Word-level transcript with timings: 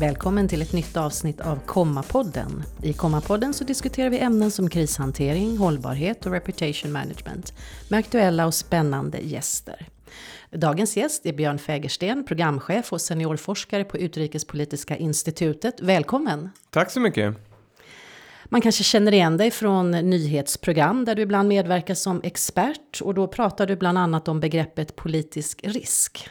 Välkommen 0.00 0.48
till 0.48 0.62
ett 0.62 0.72
nytt 0.72 0.96
avsnitt 0.96 1.40
av 1.40 1.58
Komma-podden. 1.66 2.62
I 2.82 2.92
Komma-podden 2.92 3.52
så 3.52 3.64
diskuterar 3.64 4.10
vi 4.10 4.18
ämnen 4.18 4.50
som 4.50 4.70
krishantering, 4.70 5.56
hållbarhet 5.56 6.26
och 6.26 6.32
reputation 6.32 6.92
management 6.92 7.52
med 7.88 7.98
aktuella 7.98 8.46
och 8.46 8.54
spännande 8.54 9.18
gäster. 9.18 9.88
Dagens 10.50 10.96
gäst 10.96 11.26
är 11.26 11.32
Björn 11.32 11.58
Fägersten, 11.58 12.24
programchef 12.24 12.92
och 12.92 13.00
seniorforskare 13.00 13.84
på 13.84 13.98
Utrikespolitiska 13.98 14.96
institutet. 14.96 15.80
Välkommen! 15.80 16.50
Tack 16.70 16.90
så 16.90 17.00
mycket! 17.00 17.34
Man 18.44 18.60
kanske 18.60 18.84
känner 18.84 19.12
igen 19.12 19.36
dig 19.36 19.50
från 19.50 19.90
nyhetsprogram 19.90 21.04
där 21.04 21.14
du 21.14 21.22
ibland 21.22 21.48
medverkar 21.48 21.94
som 21.94 22.20
expert 22.24 23.00
och 23.00 23.14
då 23.14 23.28
pratar 23.28 23.66
du 23.66 23.76
bland 23.76 23.98
annat 23.98 24.28
om 24.28 24.40
begreppet 24.40 24.96
politisk 24.96 25.60
risk. 25.64 26.30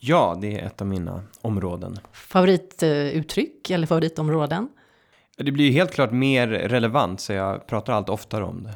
Ja, 0.00 0.38
det 0.40 0.58
är 0.58 0.66
ett 0.66 0.80
av 0.80 0.86
mina 0.86 1.22
områden. 1.40 1.98
Favorituttryck 2.12 3.70
eller 3.70 3.86
favoritområden? 3.86 4.68
Det 5.36 5.52
blir 5.52 5.64
ju 5.64 5.72
helt 5.72 5.92
klart 5.92 6.12
mer 6.12 6.48
relevant 6.48 7.20
så 7.20 7.32
jag 7.32 7.66
pratar 7.66 7.92
allt 7.92 8.08
oftare 8.08 8.44
om 8.44 8.62
det. 8.62 8.74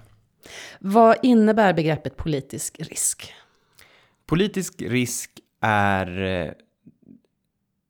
Vad 0.78 1.16
innebär 1.22 1.74
begreppet 1.74 2.16
politisk 2.16 2.80
risk? 2.80 3.32
Politisk 4.26 4.82
risk 4.82 5.30
är 5.60 6.22
eh, 6.22 6.52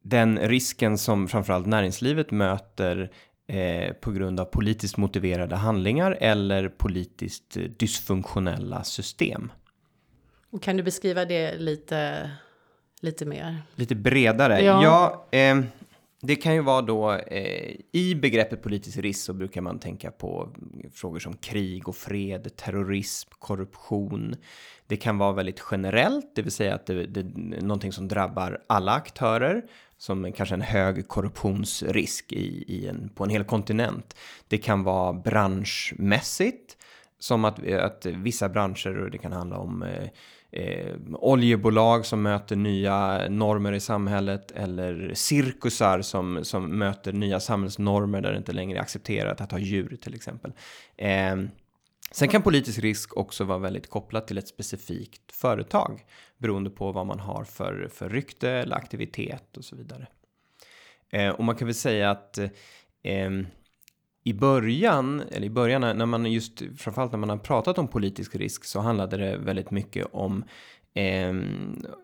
den 0.03 0.39
risken 0.39 0.99
som 0.99 1.29
framförallt 1.29 1.67
näringslivet 1.67 2.31
möter 2.31 3.11
eh, 3.47 3.93
på 3.93 4.11
grund 4.13 4.41
av 4.41 4.45
politiskt 4.45 4.97
motiverade 4.97 5.57
handlingar 5.57 6.17
eller 6.21 6.69
politiskt 6.69 7.57
dysfunktionella 7.79 8.85
system. 8.85 9.53
Och 10.51 10.63
kan 10.63 10.77
du 10.77 10.83
beskriva 10.83 11.25
det 11.25 11.59
lite, 11.59 12.31
lite 13.05 13.25
mer? 13.27 13.63
Lite 13.75 13.95
bredare? 13.95 14.61
Ja, 14.61 14.83
ja 14.83 15.39
eh, 15.39 15.65
det 16.27 16.37
kan 16.37 16.55
ju 16.55 16.61
vara 16.61 16.83
då 16.83 17.13
eh, 17.13 17.77
i 17.93 18.15
begreppet 18.15 18.63
politisk 18.63 18.99
risk 18.99 19.25
så 19.25 19.33
brukar 19.33 19.61
man 19.61 19.79
tänka 19.79 20.11
på 20.11 20.49
frågor 20.93 21.19
som 21.19 21.37
krig 21.37 21.89
och 21.89 21.97
fred, 21.97 22.57
terrorism, 22.57 23.31
korruption. 23.39 24.37
Det 24.87 24.97
kan 24.97 25.19
vara 25.19 25.33
väldigt 25.33 25.63
generellt, 25.71 26.35
det 26.35 26.43
vill 26.43 26.53
säga 26.53 26.75
att 26.75 26.87
det, 26.87 27.07
det 27.07 27.21
är 27.21 27.63
någonting 27.63 27.93
som 27.93 28.09
drabbar 28.09 28.59
alla 28.67 28.93
aktörer 28.93 29.63
som 29.99 30.33
kanske 30.33 30.55
en 30.55 30.63
hög 30.63 31.09
korruptionsrisk 31.09 32.33
i, 32.33 32.65
i 32.69 32.89
en, 32.89 33.09
på 33.15 33.25
en 33.25 33.31
hel 33.31 33.45
kontinent. 33.45 34.17
Det 34.49 34.59
kan 34.59 34.83
vara 34.83 35.13
branschmässigt 35.13 36.77
som 37.19 37.45
att, 37.45 37.69
att 37.73 38.07
vissa 38.07 38.49
branscher, 38.49 39.09
det 39.13 39.19
kan 39.19 39.33
handla 39.33 39.57
om 39.57 39.83
eh, 39.83 40.09
eh, 40.57 40.97
oljebolag 41.13 42.07
som 42.07 42.23
möter 42.23 42.57
nya 42.57 43.29
normer 43.29 43.73
i 43.73 43.81
samhället 43.81 44.51
eller 44.51 45.11
cirkusar 45.15 46.03
som, 46.03 46.45
som 46.45 46.79
möter 46.79 47.13
nya 47.13 47.41
samhällsnormer 47.41 48.21
där 48.21 48.33
det 48.33 48.39
inte 48.39 48.53
längre 48.53 48.79
är 48.79 48.83
accepterat 48.83 49.41
att 49.41 49.53
ha 49.53 49.59
djur 49.59 49.97
till 50.03 50.15
exempel. 50.15 50.53
Eh, 50.97 51.37
Sen 52.11 52.29
kan 52.29 52.43
politisk 52.43 52.79
risk 52.79 53.17
också 53.17 53.45
vara 53.45 53.59
väldigt 53.59 53.91
kopplat 53.91 54.27
till 54.27 54.39
ett 54.39 54.49
specifikt 54.49 55.33
företag 55.33 56.05
beroende 56.39 56.71
på 56.71 56.93
vad 56.93 57.07
man 57.07 57.21
har 57.21 57.45
för, 57.45 57.89
för 57.93 58.09
rykte 58.09 58.51
eller 58.51 58.77
aktivitet 58.77 59.57
och 59.57 59.65
så 59.65 59.77
vidare. 59.77 60.07
Eh, 61.11 61.29
och 61.29 61.45
man 61.45 61.57
kan 61.57 61.67
väl 61.67 61.75
säga 61.75 62.11
att 62.11 62.39
eh, 63.03 63.31
i 64.25 64.33
början, 64.33 65.23
eller 65.31 65.47
i 65.47 65.51
början 65.51 65.81
när 65.81 66.07
man 66.07 66.33
just, 66.33 66.63
framförallt 66.77 67.13
när 67.13 67.19
man 67.19 67.29
har 67.29 67.37
pratat 67.37 67.79
om 67.79 67.89
politisk 67.89 68.37
risk 68.37 68.65
så 68.65 68.81
handlade 68.81 69.17
det 69.17 69.37
väldigt 69.37 69.71
mycket 69.71 70.07
om 70.13 70.45
eh, 70.95 71.35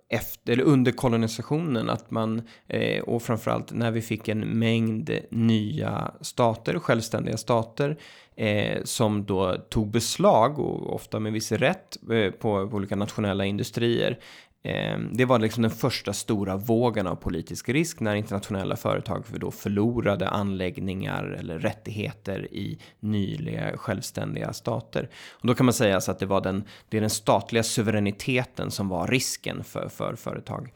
efter, 0.08 0.52
eller 0.52 0.64
under 0.64 0.92
kolonisationen 0.92 1.90
att 1.90 2.10
man, 2.10 2.42
eh, 2.68 3.02
och 3.02 3.22
framförallt 3.22 3.72
när 3.72 3.90
vi 3.90 4.02
fick 4.02 4.28
en 4.28 4.40
mängd 4.40 5.10
nya 5.30 6.14
stater, 6.20 6.78
självständiga 6.78 7.36
stater, 7.36 7.96
eh, 8.36 8.82
som 8.84 9.24
då 9.24 9.56
tog 9.68 9.90
beslag, 9.90 10.58
och 10.58 10.94
ofta 10.94 11.20
med 11.20 11.32
viss 11.32 11.52
rätt, 11.52 11.96
eh, 12.12 12.30
på, 12.30 12.68
på 12.68 12.76
olika 12.76 12.96
nationella 12.96 13.44
industrier. 13.44 14.18
Ehm, 14.62 15.10
det 15.12 15.24
var 15.24 15.38
liksom 15.38 15.62
den 15.62 15.70
första 15.70 16.12
stora 16.12 16.56
vågen 16.56 17.06
av 17.06 17.14
politisk 17.14 17.68
risk 17.68 18.00
när 18.00 18.14
internationella 18.14 18.76
företag 18.76 19.24
då 19.34 19.50
förlorade 19.50 20.28
anläggningar 20.28 21.24
eller 21.24 21.58
rättigheter 21.58 22.54
i 22.54 22.78
nyliga 23.00 23.76
självständiga 23.76 24.52
stater. 24.52 25.08
Och 25.30 25.46
då 25.46 25.54
kan 25.54 25.66
man 25.66 25.72
säga 25.72 26.00
så 26.00 26.10
att 26.10 26.18
det 26.18 26.26
var 26.26 26.40
den, 26.40 26.64
det 26.88 26.96
är 26.96 27.00
den 27.00 27.10
statliga 27.10 27.62
suveräniteten 27.62 28.70
som 28.70 28.88
var 28.88 29.06
risken 29.06 29.64
för, 29.64 29.88
för 29.88 30.14
företag. 30.16 30.72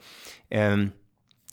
Ehm, 0.51 0.91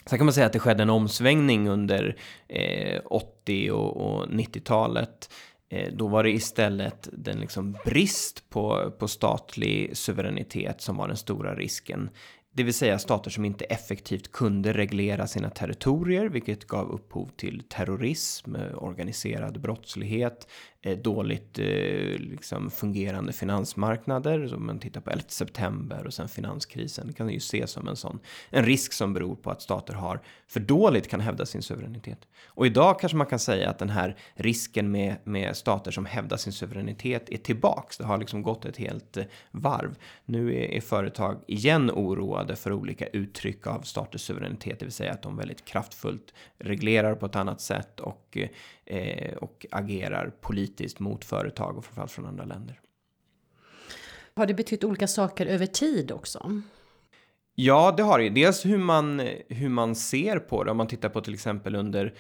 sen 0.06 0.19
kan 0.19 0.25
man 0.25 0.34
säga 0.34 0.46
att 0.46 0.53
det 0.53 0.59
skedde 0.59 0.84
en 0.84 0.90
omsvängning 0.90 1.69
under 1.69 2.18
eh, 2.48 3.02
80 3.06 3.72
och, 3.72 3.98
och 3.98 4.28
90-talet 4.28 5.30
Eh, 5.71 5.93
då 5.93 6.07
var 6.07 6.23
det 6.23 6.31
istället 6.31 7.09
den 7.11 7.39
liksom 7.39 7.77
brist 7.85 8.49
på, 8.49 8.91
på 8.99 9.07
statlig 9.07 9.97
suveränitet 9.97 10.81
som 10.81 10.97
var 10.97 11.07
den 11.07 11.17
stora 11.17 11.55
risken. 11.55 12.09
Det 12.53 12.63
vill 12.63 12.73
säga 12.73 12.99
stater 12.99 13.31
som 13.31 13.45
inte 13.45 13.65
effektivt 13.65 14.31
kunde 14.31 14.73
reglera 14.73 15.27
sina 15.27 15.49
territorier, 15.49 16.25
vilket 16.25 16.67
gav 16.67 16.91
upphov 16.91 17.29
till 17.37 17.63
terrorism, 17.69 18.55
eh, 18.55 18.83
organiserad 18.83 19.61
brottslighet, 19.61 20.47
Eh, 20.84 20.97
dåligt 20.97 21.59
eh, 21.59 21.66
liksom 22.18 22.72
fungerande 22.72 23.34
finansmarknader. 23.34 24.56
Om 24.56 24.66
man 24.66 24.80
tittar 24.80 25.02
på 25.02 25.09
11 25.09 25.24
september 25.28 26.06
och 26.06 26.14
sen 26.14 26.30
finanskrisen. 26.30 27.08
Det 27.08 27.14
kan 27.14 27.30
ju 27.30 27.38
ses 27.38 27.72
som 27.72 27.88
en 27.88 27.96
sån 27.96 28.19
en 28.50 28.66
risk 28.66 28.94
som 28.94 29.14
beror 29.14 29.36
på 29.36 29.52
att 29.52 29.62
stater 29.62 29.94
har 29.94 30.22
för 30.47 30.59
dåligt 30.59 31.08
kan 31.08 31.19
hävda 31.19 31.46
sin 31.46 31.62
suveränitet. 31.62 32.28
Och 32.47 32.66
idag 32.66 33.00
kanske 33.00 33.18
man 33.18 33.28
kan 33.28 33.40
säga 33.40 33.69
att 33.69 33.80
den 33.80 33.90
här 33.90 34.18
risken 34.34 34.92
med, 34.92 35.16
med 35.24 35.58
stater 35.58 35.92
som 35.92 36.06
hävdar 36.06 36.38
sin 36.38 36.53
suveränitet 36.53 37.30
är 37.30 37.38
tillbaks. 37.38 37.98
Det 37.98 38.06
har 38.06 38.18
liksom 38.18 38.44
gått 38.44 38.66
ett 38.66 38.78
helt 38.78 39.18
eh, 39.18 39.25
varv. 39.52 39.96
Nu 40.25 40.56
är, 40.56 40.72
är 40.72 40.81
företag 40.81 41.44
igen 41.48 41.92
oroade 41.92 42.56
för 42.56 42.72
olika 42.72 43.06
uttryck 43.08 43.68
av 43.68 43.81
staters 43.81 44.22
suveränitet, 44.22 44.80
det 44.80 44.86
vill 44.86 44.94
säga 44.94 45.12
att 45.12 45.22
de 45.22 45.38
väldigt 45.38 45.66
kraftfullt 45.66 46.34
reglerar 46.59 47.16
på 47.16 47.25
ett 47.25 47.36
annat 47.36 47.62
sätt 47.62 48.00
och 48.00 48.38
eh, 48.91 49.34
och 49.38 49.66
agerar 49.72 50.31
politiskt 50.41 51.00
mot 51.00 51.25
företag 51.25 51.78
och 51.78 51.85
framförallt 51.85 52.12
från 52.12 52.25
andra 52.25 52.46
länder. 52.46 52.79
Har 54.35 54.46
det 54.46 54.53
betytt 54.53 54.84
olika 54.84 55.07
saker 55.07 55.46
över 55.46 55.66
tid 55.66 56.12
också? 56.12 56.62
Ja, 57.56 57.94
det 57.97 58.03
har 58.03 58.19
det. 58.19 58.30
Dels 58.30 58.66
hur 58.66 58.78
man, 58.78 59.19
hur 59.47 59.69
man 59.69 59.96
ser 59.96 60.40
på 60.40 60.63
det. 60.63 60.72
Om 60.72 60.78
man 60.78 60.88
tittar 60.88 61.09
på 61.09 61.22
till 61.22 61.34
exempel 61.34 61.75
under 61.75 62.13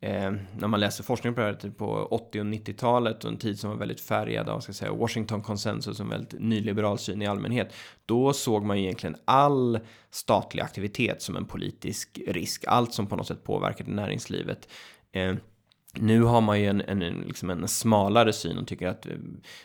eh, 0.00 0.32
när 0.58 0.68
man 0.68 0.80
läser 0.80 1.04
forskning 1.04 1.34
på 1.34 1.40
det 1.40 1.46
här 1.46 1.54
typ 1.54 1.78
på 1.78 2.06
80 2.10 2.40
och 2.40 2.46
90-talet 2.46 3.24
och 3.24 3.30
en 3.30 3.36
tid 3.36 3.58
som 3.58 3.70
var 3.70 3.76
väldigt 3.76 4.00
färgad 4.00 4.48
av 4.48 4.60
ska 4.60 4.72
säga, 4.72 4.92
Washington 4.92 5.42
konsensus 5.42 6.00
och 6.00 6.04
en 6.04 6.10
väldigt 6.10 6.40
nyliberal 6.40 6.98
syn 6.98 7.22
i 7.22 7.26
allmänhet. 7.26 7.72
Då 8.06 8.32
såg 8.32 8.64
man 8.64 8.78
ju 8.78 8.84
egentligen 8.84 9.16
all 9.24 9.80
statlig 10.10 10.62
aktivitet 10.62 11.22
som 11.22 11.36
en 11.36 11.46
politisk 11.46 12.20
risk. 12.26 12.64
Allt 12.66 12.94
som 12.94 13.06
på 13.06 13.16
något 13.16 13.26
sätt 13.26 13.44
påverkade 13.44 13.90
näringslivet. 13.90 14.68
Eh, 15.12 15.34
nu 15.94 16.22
har 16.22 16.40
man 16.40 16.60
ju 16.60 16.66
en, 16.66 16.80
en, 16.80 17.00
liksom 17.00 17.50
en 17.50 17.68
smalare 17.68 18.32
syn 18.32 18.58
och 18.58 18.66
tycker 18.66 18.88
att 18.88 19.06
eh, 19.06 19.12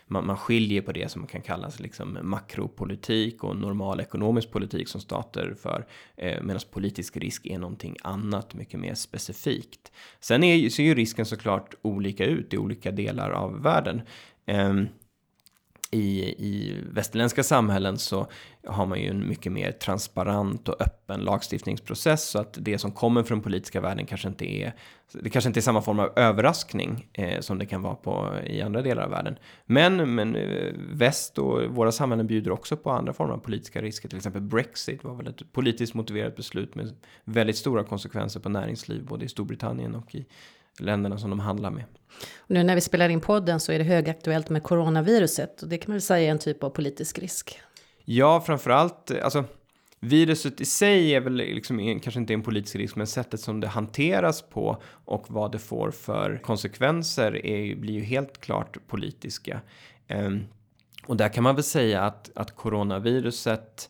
man, 0.07 0.25
man 0.25 0.37
skiljer 0.37 0.81
på 0.81 0.91
det 0.91 1.11
som 1.11 1.27
kan 1.27 1.41
kallas 1.41 1.79
liksom 1.79 2.17
makropolitik 2.21 3.43
och 3.43 3.55
normal 3.55 3.99
ekonomisk 3.99 4.51
politik 4.51 4.87
som 4.87 5.01
stater 5.01 5.55
för. 5.61 5.85
Eh, 6.17 6.43
Medan 6.43 6.61
politisk 6.71 7.17
risk 7.17 7.45
är 7.45 7.59
någonting 7.59 7.97
annat, 8.01 8.53
mycket 8.53 8.79
mer 8.79 8.93
specifikt. 8.93 9.91
Sen 10.19 10.43
är, 10.43 10.69
ser 10.69 10.83
ju 10.83 10.95
risken 10.95 11.25
såklart 11.25 11.75
olika 11.81 12.25
ut 12.25 12.53
i 12.53 12.57
olika 12.57 12.91
delar 12.91 13.31
av 13.31 13.61
världen. 13.61 14.01
Eh, 14.45 14.73
i, 15.91 16.21
i 16.23 16.77
västerländska 16.91 17.43
samhällen 17.43 17.97
så 17.97 18.27
har 18.67 18.85
man 18.85 18.99
ju 18.99 19.09
en 19.09 19.27
mycket 19.27 19.51
mer 19.51 19.71
transparent 19.71 20.69
och 20.69 20.81
öppen 20.81 21.19
lagstiftningsprocess 21.19 22.29
så 22.29 22.39
att 22.39 22.57
det 22.61 22.77
som 22.77 22.91
kommer 22.91 23.23
från 23.23 23.41
politiska 23.41 23.81
världen 23.81 24.05
kanske 24.05 24.27
inte 24.27 24.45
är 24.45 24.73
det 25.11 25.29
kanske 25.29 25.47
inte 25.47 25.59
är 25.59 25.61
samma 25.61 25.81
form 25.81 25.99
av 25.99 26.09
överraskning 26.15 27.07
eh, 27.13 27.39
som 27.39 27.57
det 27.57 27.65
kan 27.65 27.81
vara 27.81 27.95
på 27.95 28.33
i 28.45 28.61
andra 28.61 28.81
delar 28.81 29.03
av 29.03 29.09
världen. 29.09 29.35
Men, 29.65 30.15
men 30.15 30.35
eh, 30.35 30.73
väst 30.91 31.37
och 31.37 31.63
våra 31.63 31.91
samhällen 31.91 32.27
bjuder 32.27 32.51
också 32.51 32.77
på 32.77 32.91
andra 32.91 33.13
former 33.13 33.33
av 33.33 33.37
politiska 33.37 33.81
risker. 33.81 34.09
Till 34.09 34.17
exempel 34.17 34.41
Brexit 34.41 35.03
var 35.03 35.15
väl 35.15 35.27
ett 35.27 35.53
politiskt 35.53 35.93
motiverat 35.93 36.35
beslut 36.35 36.75
med 36.75 36.95
väldigt 37.23 37.57
stora 37.57 37.83
konsekvenser 37.83 38.39
på 38.39 38.49
näringsliv 38.49 39.05
både 39.05 39.25
i 39.25 39.27
Storbritannien 39.27 39.95
och 39.95 40.15
i 40.15 40.25
länderna 40.79 41.17
som 41.17 41.29
de 41.29 41.39
handlar 41.39 41.71
med. 41.71 41.83
Nu 42.47 42.63
när 42.63 42.75
vi 42.75 42.81
spelar 42.81 43.09
in 43.09 43.21
podden 43.21 43.59
så 43.59 43.71
är 43.71 43.77
det 43.77 43.85
högaktuellt 43.85 44.49
med 44.49 44.63
coronaviruset 44.63 45.61
och 45.61 45.69
det 45.69 45.77
kan 45.77 45.91
man 45.91 45.95
väl 45.95 46.01
säga 46.01 46.27
är 46.27 46.31
en 46.31 46.39
typ 46.39 46.63
av 46.63 46.69
politisk 46.69 47.19
risk. 47.19 47.59
Ja, 48.05 48.41
framförallt, 48.41 49.11
alltså 49.11 49.43
viruset 49.99 50.61
i 50.61 50.65
sig 50.65 51.15
är 51.15 51.19
väl 51.19 51.33
liksom 51.33 51.99
kanske 52.03 52.19
inte 52.19 52.33
en 52.33 52.41
politisk 52.41 52.75
risk, 52.75 52.95
men 52.95 53.07
sättet 53.07 53.39
som 53.39 53.59
det 53.59 53.67
hanteras 53.67 54.41
på 54.41 54.81
och 55.05 55.25
vad 55.27 55.51
det 55.51 55.59
får 55.59 55.91
för 55.91 56.39
konsekvenser 56.43 57.45
är, 57.45 57.75
blir 57.75 57.93
ju 57.93 58.01
helt 58.01 58.41
klart 58.41 58.77
politiska. 58.87 59.61
Um, 60.09 60.47
och 61.05 61.17
där 61.17 61.29
kan 61.29 61.43
man 61.43 61.55
väl 61.55 61.63
säga 61.63 62.01
att, 62.01 62.31
att 62.35 62.55
coronaviruset 62.55 63.89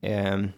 um, 0.00 0.48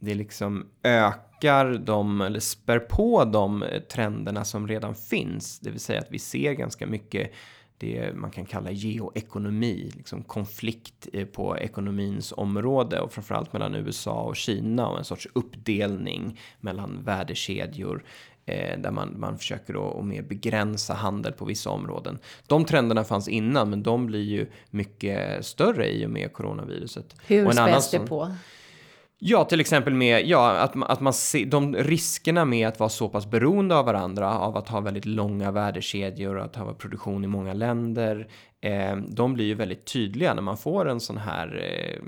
det 0.00 0.14
liksom 0.14 0.66
ökar 0.82 1.74
de, 1.74 2.20
eller 2.20 2.40
spär 2.40 2.78
på 2.78 3.24
de 3.24 3.64
trenderna 3.92 4.44
som 4.44 4.68
redan 4.68 4.94
finns. 4.94 5.58
Det 5.58 5.70
vill 5.70 5.80
säga 5.80 6.00
att 6.00 6.10
vi 6.10 6.18
ser 6.18 6.52
ganska 6.52 6.86
mycket 6.86 7.32
det 7.80 8.14
man 8.14 8.30
kan 8.30 8.46
kalla 8.46 8.70
geoekonomi, 8.70 9.90
liksom 9.96 10.22
konflikt 10.22 11.08
på 11.32 11.58
ekonomins 11.58 12.32
område 12.36 13.00
och 13.00 13.12
framförallt 13.12 13.52
mellan 13.52 13.74
USA 13.74 14.22
och 14.22 14.36
Kina 14.36 14.88
och 14.88 14.98
en 14.98 15.04
sorts 15.04 15.28
uppdelning 15.32 16.40
mellan 16.60 17.02
värdekedjor 17.04 18.04
eh, 18.46 18.78
där 18.78 18.90
man, 18.90 19.20
man 19.20 19.38
försöker 19.38 19.98
att 20.00 20.04
mer 20.04 20.22
begränsa 20.22 20.94
handel 20.94 21.32
på 21.32 21.44
vissa 21.44 21.70
områden. 21.70 22.18
De 22.46 22.64
trenderna 22.64 23.04
fanns 23.04 23.28
innan, 23.28 23.70
men 23.70 23.82
de 23.82 24.06
blir 24.06 24.24
ju 24.24 24.46
mycket 24.70 25.46
större 25.46 25.88
i 25.88 26.06
och 26.06 26.10
med 26.10 26.32
coronaviruset. 26.32 27.16
Hur 27.26 27.50
späs 27.50 27.90
det 27.90 27.98
på? 27.98 28.34
Ja, 29.22 29.44
till 29.44 29.60
exempel 29.60 29.94
med 29.94 30.26
ja, 30.26 30.50
att, 30.50 30.90
att 30.90 31.00
man 31.00 31.12
ser 31.12 31.46
de 31.46 31.76
riskerna 31.76 32.44
med 32.44 32.68
att 32.68 32.78
vara 32.78 32.90
så 32.90 33.08
pass 33.08 33.26
beroende 33.26 33.76
av 33.76 33.84
varandra, 33.84 34.38
av 34.38 34.56
att 34.56 34.68
ha 34.68 34.80
väldigt 34.80 35.04
långa 35.04 35.50
värdekedjor 35.50 36.36
och 36.36 36.44
att 36.44 36.56
ha 36.56 36.74
produktion 36.74 37.24
i 37.24 37.26
många 37.26 37.52
länder. 37.52 38.28
Eh, 38.60 38.96
de 38.96 39.34
blir 39.34 39.44
ju 39.44 39.54
väldigt 39.54 39.84
tydliga 39.84 40.34
när 40.34 40.42
man 40.42 40.56
får 40.56 40.88
en 40.88 41.00
sån 41.00 41.16
här 41.16 41.62
eh, 41.62 42.02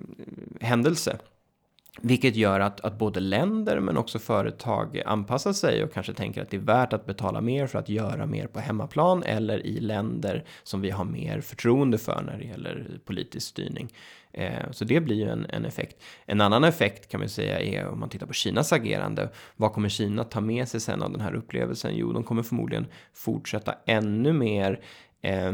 händelse. 0.66 1.18
Vilket 2.00 2.36
gör 2.36 2.60
att, 2.60 2.80
att 2.80 2.98
både 2.98 3.20
länder 3.20 3.80
men 3.80 3.96
också 3.96 4.18
företag 4.18 5.02
anpassar 5.06 5.52
sig 5.52 5.84
och 5.84 5.92
kanske 5.92 6.12
tänker 6.12 6.42
att 6.42 6.50
det 6.50 6.56
är 6.56 6.60
värt 6.60 6.92
att 6.92 7.06
betala 7.06 7.40
mer 7.40 7.66
för 7.66 7.78
att 7.78 7.88
göra 7.88 8.26
mer 8.26 8.46
på 8.46 8.60
hemmaplan 8.60 9.22
eller 9.22 9.66
i 9.66 9.80
länder 9.80 10.44
som 10.62 10.80
vi 10.80 10.90
har 10.90 11.04
mer 11.04 11.40
förtroende 11.40 11.98
för 11.98 12.22
när 12.22 12.38
det 12.38 12.44
gäller 12.44 12.98
politisk 13.04 13.48
styrning. 13.48 13.92
Eh, 14.32 14.70
så 14.70 14.84
det 14.84 15.00
blir 15.00 15.16
ju 15.16 15.28
en, 15.28 15.46
en 15.48 15.64
effekt. 15.64 16.02
En 16.26 16.40
annan 16.40 16.64
effekt 16.64 17.08
kan 17.08 17.20
man 17.20 17.28
säga 17.28 17.60
är 17.60 17.86
om 17.86 18.00
man 18.00 18.08
tittar 18.08 18.26
på 18.26 18.32
Kinas 18.32 18.72
agerande. 18.72 19.30
Vad 19.56 19.72
kommer 19.72 19.88
Kina 19.88 20.24
ta 20.24 20.40
med 20.40 20.68
sig 20.68 20.80
sen 20.80 21.02
av 21.02 21.12
den 21.12 21.20
här 21.20 21.34
upplevelsen? 21.34 21.96
Jo, 21.96 22.12
de 22.12 22.24
kommer 22.24 22.42
förmodligen 22.42 22.86
fortsätta 23.12 23.74
ännu 23.86 24.32
mer 24.32 24.80
eh, 25.22 25.52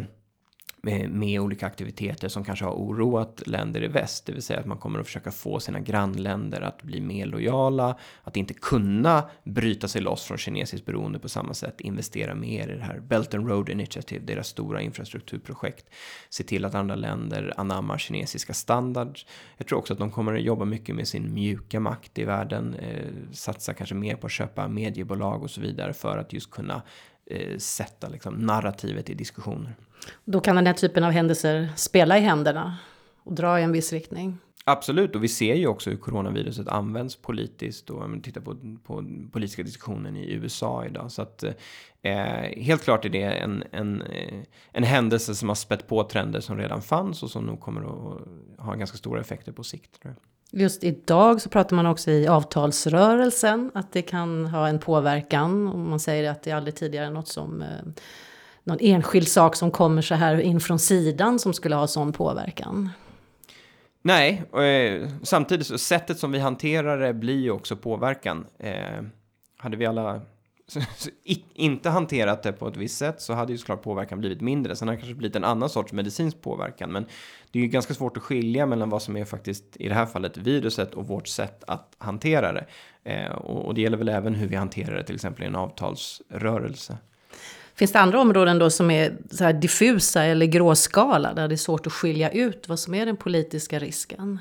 med, 0.88 1.10
med, 1.10 1.40
olika 1.40 1.66
aktiviteter 1.66 2.28
som 2.28 2.44
kanske 2.44 2.64
har 2.64 2.72
oroat 2.72 3.42
länder 3.46 3.84
i 3.84 3.86
väst. 3.86 4.26
Det 4.26 4.32
vill 4.32 4.42
säga 4.42 4.60
att 4.60 4.66
man 4.66 4.78
kommer 4.78 5.00
att 5.00 5.06
försöka 5.06 5.30
få 5.30 5.60
sina 5.60 5.80
grannländer 5.80 6.60
att 6.60 6.82
bli 6.82 7.00
mer 7.00 7.26
lojala, 7.26 7.96
att 8.22 8.36
inte 8.36 8.54
kunna 8.54 9.30
bryta 9.44 9.88
sig 9.88 10.00
loss 10.00 10.24
från 10.24 10.38
kinesiskt 10.38 10.86
beroende 10.86 11.18
på 11.18 11.28
samma 11.28 11.54
sätt, 11.54 11.80
investera 11.80 12.34
mer 12.34 12.68
i 12.68 12.76
det 12.76 12.84
här 12.84 13.00
Belt 13.00 13.34
and 13.34 13.48
Road 13.48 13.68
Initiative, 13.68 14.24
deras 14.24 14.48
stora 14.48 14.80
infrastrukturprojekt, 14.80 15.86
se 16.30 16.44
till 16.44 16.64
att 16.64 16.74
andra 16.74 16.94
länder 16.94 17.54
anammar 17.56 17.98
kinesiska 17.98 18.54
standards. 18.54 19.26
Jag 19.56 19.66
tror 19.66 19.78
också 19.78 19.92
att 19.92 19.98
de 19.98 20.10
kommer 20.10 20.34
att 20.34 20.42
jobba 20.42 20.64
mycket 20.64 20.94
med 20.94 21.08
sin 21.08 21.34
mjuka 21.34 21.80
makt 21.80 22.18
i 22.18 22.24
världen, 22.24 22.74
eh, 22.74 23.06
satsa 23.32 23.74
kanske 23.74 23.94
mer 23.94 24.16
på 24.16 24.26
att 24.26 24.32
köpa 24.32 24.68
mediebolag 24.68 25.42
och 25.42 25.50
så 25.50 25.60
vidare 25.60 25.92
för 25.92 26.18
att 26.18 26.32
just 26.32 26.50
kunna 26.50 26.82
eh, 27.30 27.58
sätta 27.58 28.08
liksom, 28.08 28.34
narrativet 28.34 29.10
i 29.10 29.14
diskussioner. 29.14 29.74
Då 30.24 30.40
kan 30.40 30.56
den 30.56 30.66
här 30.66 30.74
typen 30.74 31.04
av 31.04 31.10
händelser 31.10 31.68
spela 31.76 32.18
i 32.18 32.20
händerna 32.20 32.76
och 33.22 33.32
dra 33.32 33.60
i 33.60 33.62
en 33.62 33.72
viss 33.72 33.92
riktning. 33.92 34.38
Absolut, 34.64 35.16
och 35.16 35.24
vi 35.24 35.28
ser 35.28 35.54
ju 35.54 35.66
också 35.66 35.90
hur 35.90 35.96
coronaviruset 35.96 36.68
används 36.68 37.16
politiskt 37.16 37.90
och 37.90 38.02
om 38.02 38.10
man 38.10 38.22
tittar 38.22 38.40
på, 38.40 38.56
på 38.84 39.04
politiska 39.32 39.62
diskussionen 39.62 40.16
i 40.16 40.32
USA 40.32 40.86
idag. 40.86 41.12
Så 41.12 41.22
att 41.22 41.44
eh, 42.02 42.14
helt 42.56 42.84
klart 42.84 43.04
är 43.04 43.08
det 43.08 43.22
en, 43.22 43.64
en, 43.72 44.02
eh, 44.02 44.40
en 44.72 44.82
händelse 44.82 45.34
som 45.34 45.48
har 45.48 45.56
spett 45.56 45.88
på 45.88 46.04
trender 46.04 46.40
som 46.40 46.56
redan 46.56 46.82
fanns 46.82 47.22
och 47.22 47.30
som 47.30 47.46
nog 47.46 47.60
kommer 47.60 47.80
att 47.80 48.20
ha 48.58 48.74
ganska 48.74 48.98
stora 48.98 49.20
effekter 49.20 49.52
på 49.52 49.64
sikt. 49.64 50.00
Just 50.50 50.84
idag 50.84 51.40
så 51.40 51.48
pratar 51.48 51.76
man 51.76 51.86
också 51.86 52.10
i 52.10 52.26
avtalsrörelsen 52.26 53.70
att 53.74 53.92
det 53.92 54.02
kan 54.02 54.46
ha 54.46 54.68
en 54.68 54.78
påverkan. 54.78 55.68
Och 55.68 55.78
man 55.78 56.00
säger 56.00 56.30
att 56.30 56.42
det 56.42 56.52
aldrig 56.52 56.76
tidigare 56.76 57.10
något 57.10 57.28
som 57.28 57.62
eh, 57.62 57.68
någon 58.64 58.78
enskild 58.80 59.28
sak 59.28 59.56
som 59.56 59.70
kommer 59.70 60.02
så 60.02 60.14
här 60.14 60.40
in 60.40 60.60
från 60.60 60.78
sidan 60.78 61.38
som 61.38 61.54
skulle 61.54 61.76
ha 61.76 61.86
sån 61.86 62.12
påverkan. 62.12 62.90
Nej, 64.02 64.42
och, 64.50 64.64
eh, 64.64 65.08
samtidigt 65.22 65.66
så 65.66 65.78
sättet 65.78 66.18
som 66.18 66.32
vi 66.32 66.38
hanterar 66.38 66.98
det 66.98 67.14
blir 67.14 67.40
ju 67.40 67.50
också 67.50 67.76
påverkan. 67.76 68.46
Eh, 68.58 69.02
hade 69.56 69.76
vi 69.76 69.86
alla 69.86 70.20
inte 71.54 71.90
hanterat 71.90 72.42
det 72.42 72.52
på 72.52 72.68
ett 72.68 72.76
visst 72.76 72.98
sätt 72.98 73.20
så 73.20 73.32
hade 73.32 73.52
ju 73.52 73.58
såklart 73.58 73.82
påverkan 73.82 74.20
blivit 74.20 74.40
mindre. 74.40 74.76
Sen 74.76 74.88
har 74.88 74.94
det 74.94 75.00
kanske 75.00 75.14
blivit 75.14 75.36
en 75.36 75.44
annan 75.44 75.68
sorts 75.68 75.92
medicinsk 75.92 76.42
påverkan. 76.42 76.92
Men 76.92 77.06
det 77.50 77.58
är 77.58 77.62
ju 77.62 77.68
ganska 77.68 77.94
svårt 77.94 78.16
att 78.16 78.22
skilja 78.22 78.66
mellan 78.66 78.90
vad 78.90 79.02
som 79.02 79.16
är 79.16 79.24
faktiskt 79.24 79.64
i 79.74 79.88
det 79.88 79.94
här 79.94 80.06
fallet 80.06 80.36
viruset 80.36 80.94
och 80.94 81.06
vårt 81.06 81.28
sätt 81.28 81.64
att 81.66 81.94
hantera 81.98 82.52
det. 82.52 82.66
Eh, 83.04 83.30
och, 83.30 83.66
och 83.66 83.74
det 83.74 83.80
gäller 83.80 83.96
väl 83.96 84.08
även 84.08 84.34
hur 84.34 84.48
vi 84.48 84.56
hanterar 84.56 84.96
det 84.96 85.04
till 85.04 85.14
exempel 85.14 85.44
i 85.44 85.46
en 85.46 85.56
avtalsrörelse. 85.56 86.98
Finns 87.74 87.92
det 87.92 88.00
andra 88.00 88.20
områden 88.20 88.58
då 88.58 88.70
som 88.70 88.90
är 88.90 89.16
så 89.30 89.44
här 89.44 89.52
diffusa 89.52 90.24
eller 90.24 90.46
gråskala 90.46 91.34
där 91.34 91.48
det 91.48 91.54
är 91.54 91.56
svårt 91.56 91.86
att 91.86 91.92
skilja 91.92 92.30
ut 92.30 92.68
vad 92.68 92.78
som 92.78 92.94
är 92.94 93.06
den 93.06 93.16
politiska 93.16 93.78
risken? 93.78 94.38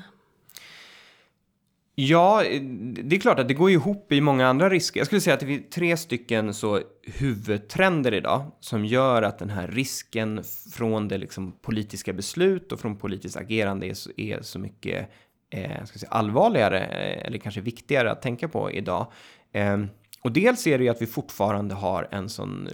Ja, 2.00 2.44
det 2.80 3.16
är 3.16 3.20
klart 3.20 3.38
att 3.38 3.48
det 3.48 3.54
går 3.54 3.70
ihop 3.70 4.12
i 4.12 4.20
många 4.20 4.46
andra 4.46 4.70
risker. 4.70 5.00
Jag 5.00 5.06
skulle 5.06 5.20
säga 5.20 5.34
att 5.34 5.40
det 5.40 5.54
är 5.54 5.70
tre 5.70 5.96
stycken 5.96 6.54
så 6.54 6.80
huvudtrender 7.02 8.14
idag 8.14 8.44
som 8.60 8.84
gör 8.84 9.22
att 9.22 9.38
den 9.38 9.50
här 9.50 9.68
risken 9.68 10.42
från 10.72 11.08
det 11.08 11.18
liksom 11.18 11.52
politiska 11.52 12.12
beslut 12.12 12.72
och 12.72 12.80
från 12.80 12.96
politiskt 12.96 13.36
agerande 13.36 13.86
är 13.86 13.94
så, 13.94 14.10
är 14.16 14.42
så 14.42 14.58
mycket 14.58 15.10
eh, 15.50 15.84
ska 15.84 15.98
säga, 15.98 16.10
allvarligare 16.10 16.80
eh, 16.80 17.26
eller 17.26 17.38
kanske 17.38 17.60
viktigare 17.60 18.10
att 18.10 18.22
tänka 18.22 18.48
på 18.48 18.70
idag. 18.70 19.12
Eh, 19.52 19.78
och 20.22 20.32
dels 20.32 20.66
är 20.66 20.78
det 20.78 20.84
ju 20.84 20.90
att 20.90 21.02
vi 21.02 21.06
fortfarande 21.06 21.74
har 21.74 22.08
en 22.10 22.28
sån 22.28 22.68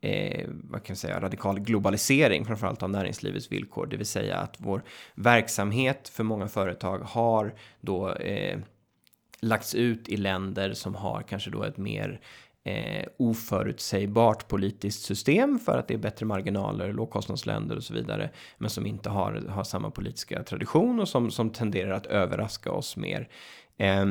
eh, 0.00 0.48
vad 0.48 0.82
kan 0.84 0.94
jag 0.94 0.98
säga, 0.98 1.20
radikal 1.20 1.60
globalisering, 1.60 2.44
framförallt 2.44 2.82
av 2.82 2.90
näringslivets 2.90 3.52
villkor, 3.52 3.86
det 3.86 3.96
vill 3.96 4.06
säga 4.06 4.36
att 4.36 4.56
vår 4.58 4.82
verksamhet 5.14 6.08
för 6.08 6.24
många 6.24 6.48
företag 6.48 6.98
har 6.98 7.54
då 7.80 8.12
eh, 8.12 8.58
lagts 9.40 9.74
ut 9.74 10.08
i 10.08 10.16
länder 10.16 10.72
som 10.72 10.94
har 10.94 11.22
kanske 11.22 11.50
då 11.50 11.62
ett 11.62 11.76
mer 11.76 12.20
eh, 12.64 13.06
oförutsägbart 13.16 14.48
politiskt 14.48 15.02
system 15.02 15.58
för 15.58 15.78
att 15.78 15.88
det 15.88 15.94
är 15.94 15.98
bättre 15.98 16.26
marginaler, 16.26 16.92
lågkostnadsländer 16.92 17.76
och 17.76 17.84
så 17.84 17.94
vidare, 17.94 18.30
men 18.58 18.70
som 18.70 18.86
inte 18.86 19.10
har, 19.10 19.32
har 19.48 19.64
samma 19.64 19.90
politiska 19.90 20.42
tradition 20.42 21.00
och 21.00 21.08
som, 21.08 21.30
som 21.30 21.50
tenderar 21.50 21.90
att 21.90 22.06
överraska 22.06 22.72
oss 22.72 22.96
mer. 22.96 23.28
Eh, 23.76 24.04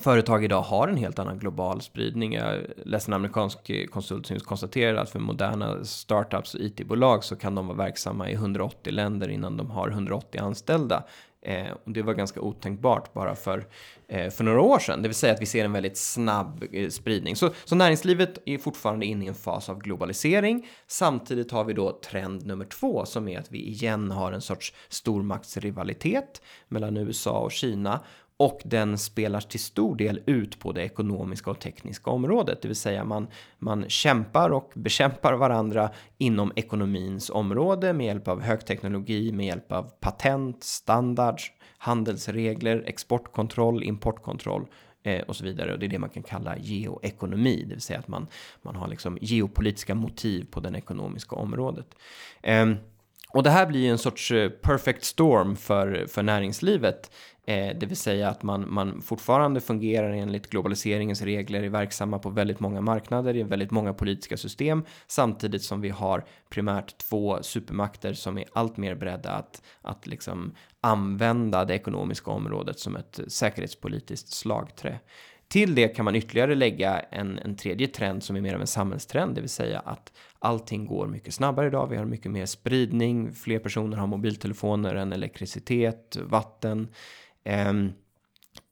företag 0.00 0.44
idag 0.44 0.62
har 0.62 0.88
en 0.88 0.96
helt 0.96 1.18
annan 1.18 1.38
global 1.38 1.80
spridning. 1.80 2.32
Jag 2.32 2.58
läste 2.84 3.10
en 3.10 3.14
amerikansk 3.14 3.90
konsult 3.90 4.26
som 4.26 4.34
just 4.34 4.46
konstaterade 4.46 5.00
att 5.00 5.10
för 5.10 5.18
moderna 5.18 5.84
startups 5.84 6.54
och 6.54 6.60
it-bolag 6.60 7.24
så 7.24 7.36
kan 7.36 7.54
de 7.54 7.66
vara 7.66 7.76
verksamma 7.76 8.30
i 8.30 8.32
180 8.32 8.92
länder 8.92 9.28
innan 9.28 9.56
de 9.56 9.70
har 9.70 9.88
180 9.88 10.40
anställda. 10.40 11.04
Eh, 11.44 11.72
och 11.84 11.92
det 11.92 12.02
var 12.02 12.14
ganska 12.14 12.40
otänkbart 12.40 13.12
bara 13.12 13.34
för, 13.34 13.66
eh, 14.08 14.30
för 14.30 14.44
några 14.44 14.60
år 14.60 14.78
sedan. 14.78 15.02
Det 15.02 15.08
vill 15.08 15.14
säga 15.14 15.32
att 15.32 15.42
vi 15.42 15.46
ser 15.46 15.64
en 15.64 15.72
väldigt 15.72 15.96
snabb 15.96 16.64
eh, 16.72 16.88
spridning. 16.88 17.36
Så, 17.36 17.50
så 17.64 17.74
näringslivet 17.74 18.38
är 18.46 18.58
fortfarande 18.58 19.06
inne 19.06 19.24
i 19.24 19.28
en 19.28 19.34
fas 19.34 19.68
av 19.68 19.78
globalisering. 19.78 20.68
Samtidigt 20.86 21.50
har 21.50 21.64
vi 21.64 21.72
då 21.72 22.00
trend 22.04 22.46
nummer 22.46 22.64
två 22.64 23.04
som 23.04 23.28
är 23.28 23.38
att 23.38 23.52
vi 23.52 23.68
igen 23.68 24.10
har 24.10 24.32
en 24.32 24.40
sorts 24.40 24.74
stormaktsrivalitet 24.88 26.42
mellan 26.68 26.96
USA 26.96 27.38
och 27.38 27.52
Kina 27.52 28.00
och 28.42 28.60
den 28.64 28.98
spelar 28.98 29.40
till 29.40 29.60
stor 29.60 29.96
del 29.96 30.20
ut 30.26 30.58
på 30.58 30.72
det 30.72 30.82
ekonomiska 30.82 31.50
och 31.50 31.60
tekniska 31.60 32.10
området, 32.10 32.62
det 32.62 32.68
vill 32.68 32.76
säga 32.76 33.04
man, 33.04 33.26
man 33.58 33.88
kämpar 33.88 34.50
och 34.50 34.72
bekämpar 34.74 35.32
varandra 35.32 35.90
inom 36.18 36.52
ekonomins 36.56 37.30
område 37.30 37.92
med 37.92 38.06
hjälp 38.06 38.28
av 38.28 38.42
högteknologi, 38.42 39.32
med 39.32 39.46
hjälp 39.46 39.72
av 39.72 39.90
patent, 40.00 40.64
standards, 40.64 41.52
handelsregler, 41.78 42.84
exportkontroll, 42.86 43.82
importkontroll 43.82 44.66
eh, 45.02 45.20
och 45.20 45.36
så 45.36 45.44
vidare. 45.44 45.72
Och 45.72 45.78
det 45.78 45.86
är 45.86 45.90
det 45.90 45.98
man 45.98 46.10
kan 46.10 46.22
kalla 46.22 46.58
geoekonomi, 46.58 47.64
det 47.68 47.74
vill 47.74 47.80
säga 47.80 47.98
att 47.98 48.08
man, 48.08 48.26
man 48.62 48.76
har 48.76 48.88
liksom 48.88 49.18
geopolitiska 49.20 49.94
motiv 49.94 50.46
på 50.50 50.60
det 50.60 50.78
ekonomiska 50.78 51.36
området. 51.36 51.86
Eh, 52.42 52.66
och 53.34 53.42
det 53.42 53.50
här 53.50 53.66
blir 53.66 53.90
en 53.90 53.98
sorts 53.98 54.30
eh, 54.30 54.50
perfect 54.50 55.04
storm 55.04 55.56
för, 55.56 56.06
för 56.08 56.22
näringslivet 56.22 57.10
Eh, 57.46 57.76
det 57.76 57.86
vill 57.86 57.96
säga 57.96 58.28
att 58.28 58.42
man, 58.42 58.72
man 58.72 59.02
fortfarande 59.02 59.60
fungerar 59.60 60.12
enligt 60.12 60.50
globaliseringens 60.50 61.22
regler, 61.22 61.62
är 61.62 61.68
verksamma 61.68 62.18
på 62.18 62.30
väldigt 62.30 62.60
många 62.60 62.80
marknader, 62.80 63.36
i 63.36 63.42
väldigt 63.42 63.70
många 63.70 63.94
politiska 63.94 64.36
system, 64.36 64.84
samtidigt 65.06 65.62
som 65.62 65.80
vi 65.80 65.88
har 65.88 66.24
primärt 66.48 66.98
två 66.98 67.42
supermakter 67.42 68.12
som 68.12 68.38
är 68.38 68.44
allt 68.52 68.76
mer 68.76 68.94
beredda 68.94 69.30
att, 69.30 69.62
att 69.82 70.06
liksom 70.06 70.54
använda 70.80 71.64
det 71.64 71.74
ekonomiska 71.74 72.30
området 72.30 72.78
som 72.78 72.96
ett 72.96 73.20
säkerhetspolitiskt 73.28 74.32
slagträ. 74.32 74.98
Till 75.48 75.74
det 75.74 75.88
kan 75.88 76.04
man 76.04 76.16
ytterligare 76.16 76.54
lägga 76.54 77.00
en, 77.00 77.38
en 77.38 77.56
tredje 77.56 77.86
trend 77.86 78.22
som 78.22 78.36
är 78.36 78.40
mer 78.40 78.54
av 78.54 78.60
en 78.60 78.66
samhällstrend, 78.66 79.34
det 79.34 79.40
vill 79.40 79.50
säga 79.50 79.78
att 79.78 80.12
allting 80.42 80.86
går 80.86 81.06
mycket 81.06 81.34
snabbare 81.34 81.66
idag. 81.66 81.86
Vi 81.86 81.96
har 81.96 82.04
mycket 82.04 82.30
mer 82.30 82.46
spridning, 82.46 83.32
fler 83.32 83.58
personer 83.58 83.96
har 83.96 84.06
mobiltelefoner 84.06 84.94
än 84.94 85.12
elektricitet, 85.12 86.16
vatten. 86.22 86.88
Um, 87.68 87.92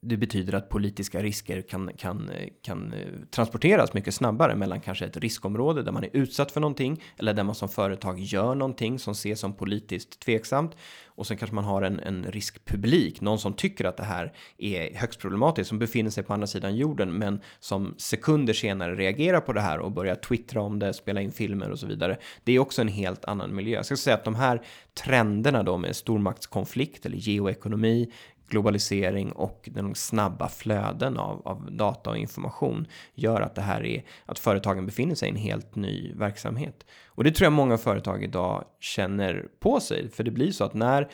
det 0.01 0.17
betyder 0.17 0.53
att 0.53 0.69
politiska 0.69 1.23
risker 1.23 1.61
kan, 1.61 1.91
kan, 1.97 2.29
kan 2.61 2.93
eh, 2.93 3.07
transporteras 3.29 3.93
mycket 3.93 4.13
snabbare 4.13 4.55
mellan 4.55 4.81
kanske 4.81 5.05
ett 5.05 5.17
riskområde 5.17 5.83
där 5.83 5.91
man 5.91 6.03
är 6.03 6.09
utsatt 6.13 6.51
för 6.51 6.61
någonting 6.61 7.03
eller 7.17 7.33
där 7.33 7.43
man 7.43 7.55
som 7.55 7.69
företag 7.69 8.19
gör 8.19 8.55
någonting 8.55 8.99
som 8.99 9.11
ses 9.11 9.39
som 9.39 9.53
politiskt 9.53 10.19
tveksamt 10.19 10.75
och 11.21 11.27
sen 11.27 11.37
kanske 11.37 11.55
man 11.55 11.63
har 11.63 11.81
en, 11.81 11.99
en 11.99 12.23
riskpublik, 12.23 13.21
någon 13.21 13.39
som 13.39 13.53
tycker 13.53 13.85
att 13.85 13.97
det 13.97 14.03
här 14.03 14.33
är 14.57 14.95
högst 14.95 15.19
problematiskt, 15.19 15.69
som 15.69 15.79
befinner 15.79 16.09
sig 16.09 16.23
på 16.23 16.33
andra 16.33 16.47
sidan 16.47 16.75
jorden, 16.75 17.17
men 17.17 17.41
som 17.59 17.95
sekunder 17.97 18.53
senare 18.53 18.95
reagerar 18.95 19.41
på 19.41 19.53
det 19.53 19.61
här 19.61 19.79
och 19.79 19.91
börjar 19.91 20.15
twittra 20.15 20.61
om 20.61 20.79
det, 20.79 20.93
spela 20.93 21.21
in 21.21 21.31
filmer 21.31 21.69
och 21.69 21.79
så 21.79 21.87
vidare. 21.87 22.17
Det 22.43 22.51
är 22.51 22.59
också 22.59 22.81
en 22.81 22.87
helt 22.87 23.25
annan 23.25 23.55
miljö. 23.55 23.75
Jag 23.75 23.85
ska 23.85 23.97
säga 23.97 24.15
att 24.15 24.23
de 24.23 24.35
här 24.35 24.61
trenderna 25.03 25.63
då 25.63 25.77
med 25.77 25.95
stormaktskonflikt 25.95 27.05
eller 27.05 27.17
geoekonomi, 27.17 28.11
globalisering 28.51 29.31
och 29.31 29.69
de 29.71 29.95
snabba 29.95 30.49
flöden 30.49 31.17
av, 31.17 31.41
av, 31.47 31.71
data 31.71 32.09
och 32.09 32.17
information 32.17 32.87
gör 33.13 33.41
att 33.41 33.55
det 33.55 33.61
här 33.61 33.85
är 33.85 34.03
att 34.25 34.39
företagen 34.39 34.85
befinner 34.85 35.15
sig 35.15 35.27
i 35.27 35.31
en 35.31 35.37
helt 35.37 35.75
ny 35.75 36.13
verksamhet. 36.13 36.85
Och 37.07 37.23
det 37.23 37.31
tror 37.31 37.45
jag 37.45 37.53
många 37.53 37.77
företag 37.77 38.23
idag 38.23 38.65
känner 38.79 39.47
på 39.59 39.79
sig, 39.79 40.09
för 40.09 40.23
det 40.23 40.31
blir 40.31 40.51
så 40.51 40.63
att 40.63 40.73
när 40.73 41.09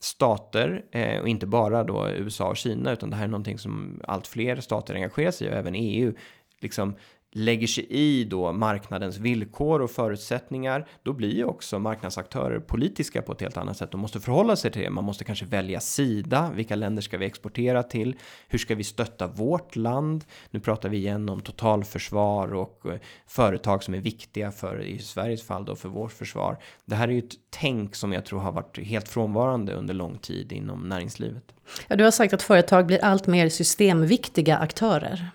stater, 0.00 0.84
eh, 0.92 1.20
och 1.20 1.28
inte 1.28 1.46
bara 1.46 1.84
då 1.84 2.08
USA 2.10 2.48
och 2.48 2.56
Kina, 2.56 2.92
utan 2.92 3.10
det 3.10 3.16
här 3.16 3.24
är 3.24 3.28
någonting 3.28 3.58
som 3.58 4.00
allt 4.04 4.26
fler 4.26 4.60
stater 4.60 4.94
engagerar 4.94 5.30
sig 5.30 5.46
i, 5.46 5.50
och 5.50 5.54
även 5.54 5.74
EU, 5.74 6.14
liksom 6.60 6.94
lägger 7.32 7.66
sig 7.66 7.86
i 7.90 8.24
då 8.24 8.52
marknadens 8.52 9.18
villkor 9.18 9.82
och 9.82 9.90
förutsättningar, 9.90 10.86
då 11.02 11.12
blir 11.12 11.34
ju 11.36 11.44
också 11.44 11.78
marknadsaktörer 11.78 12.60
politiska 12.60 13.22
på 13.22 13.32
ett 13.32 13.40
helt 13.40 13.56
annat 13.56 13.76
sätt. 13.76 13.90
De 13.90 14.00
måste 14.00 14.20
förhålla 14.20 14.56
sig 14.56 14.70
till 14.70 14.82
det. 14.82 14.90
Man 14.90 15.04
måste 15.04 15.24
kanske 15.24 15.44
välja 15.44 15.80
sida. 15.80 16.50
Vilka 16.54 16.76
länder 16.76 17.02
ska 17.02 17.18
vi 17.18 17.26
exportera 17.26 17.82
till? 17.82 18.16
Hur 18.48 18.58
ska 18.58 18.74
vi 18.74 18.84
stötta 18.84 19.26
vårt 19.26 19.76
land? 19.76 20.24
Nu 20.50 20.60
pratar 20.60 20.88
vi 20.88 20.96
igen 20.96 21.28
om 21.28 21.40
totalförsvar 21.40 22.54
och 22.54 22.86
eh, 22.86 23.00
företag 23.26 23.82
som 23.82 23.94
är 23.94 24.00
viktiga 24.00 24.50
för 24.50 24.80
i 24.82 24.98
Sveriges 24.98 25.42
fall 25.42 25.64
då 25.64 25.76
för 25.76 25.88
vårt 25.88 26.12
försvar. 26.12 26.58
Det 26.84 26.94
här 26.94 27.08
är 27.08 27.12
ju 27.12 27.18
ett 27.18 27.34
tänk 27.50 27.94
som 27.94 28.12
jag 28.12 28.24
tror 28.24 28.40
har 28.40 28.52
varit 28.52 28.78
helt 28.78 29.08
frånvarande 29.08 29.72
under 29.72 29.94
lång 29.94 30.18
tid 30.18 30.52
inom 30.52 30.88
näringslivet. 30.88 31.54
Ja, 31.88 31.96
du 31.96 32.04
har 32.04 32.10
sagt 32.10 32.32
att 32.34 32.42
företag 32.42 32.86
blir 32.86 33.04
allt 33.04 33.26
mer 33.26 33.48
systemviktiga 33.48 34.56
aktörer. 34.56 35.30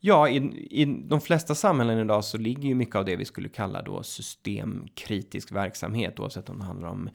Ja, 0.00 0.28
i, 0.28 0.36
i 0.80 0.84
de 0.84 1.20
flesta 1.20 1.54
samhällen 1.54 1.98
idag 1.98 2.24
så 2.24 2.38
ligger 2.38 2.68
ju 2.68 2.74
mycket 2.74 2.96
av 2.96 3.04
det 3.04 3.16
vi 3.16 3.24
skulle 3.24 3.48
kalla 3.48 3.82
då 3.82 4.02
systemkritisk 4.02 5.52
verksamhet, 5.52 6.20
oavsett 6.20 6.50
om 6.50 6.58
det 6.58 6.64
handlar 6.64 6.88
om 6.88 7.10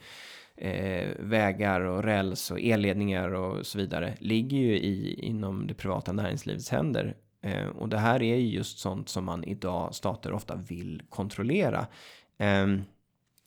eh, 0.56 1.08
vägar 1.18 1.80
och 1.80 2.02
räls 2.02 2.50
och 2.50 2.60
elledningar 2.60 3.34
och 3.34 3.66
så 3.66 3.78
vidare, 3.78 4.14
ligger 4.18 4.58
ju 4.58 4.78
i, 4.78 5.20
inom 5.22 5.66
det 5.66 5.74
privata 5.74 6.12
näringslivets 6.12 6.70
händer. 6.70 7.16
Eh, 7.42 7.66
och 7.66 7.88
det 7.88 7.98
här 7.98 8.22
är 8.22 8.36
ju 8.36 8.46
just 8.46 8.78
sånt 8.78 9.08
som 9.08 9.24
man 9.24 9.44
idag, 9.44 9.94
stater 9.94 10.32
ofta 10.32 10.56
vill 10.56 11.02
kontrollera. 11.08 11.86
Eh, 12.38 12.66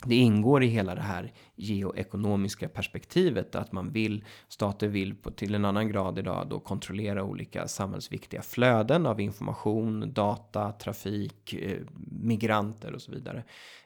det 0.05 0.15
ingår 0.15 0.63
i 0.63 0.67
hela 0.67 0.95
det 0.95 1.01
här 1.01 1.33
geoekonomiska 1.55 2.69
perspektivet 2.69 3.55
att 3.55 3.71
man 3.71 3.91
vill, 3.91 4.25
stater 4.47 4.87
vill 4.87 5.15
på, 5.15 5.31
till 5.31 5.55
en 5.55 5.65
annan 5.65 5.87
grad 5.87 6.19
idag 6.19 6.47
då 6.49 6.59
kontrollera 6.59 7.23
olika 7.23 7.67
samhällsviktiga 7.67 8.41
flöden 8.41 9.05
av 9.05 9.21
information, 9.21 10.13
data, 10.13 10.71
trafik, 10.71 11.53
eh, 11.53 11.79
migranter 12.21 12.93
och 12.93 13.01
så 13.01 13.11
vidare. 13.11 13.43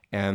Eh, 0.09 0.33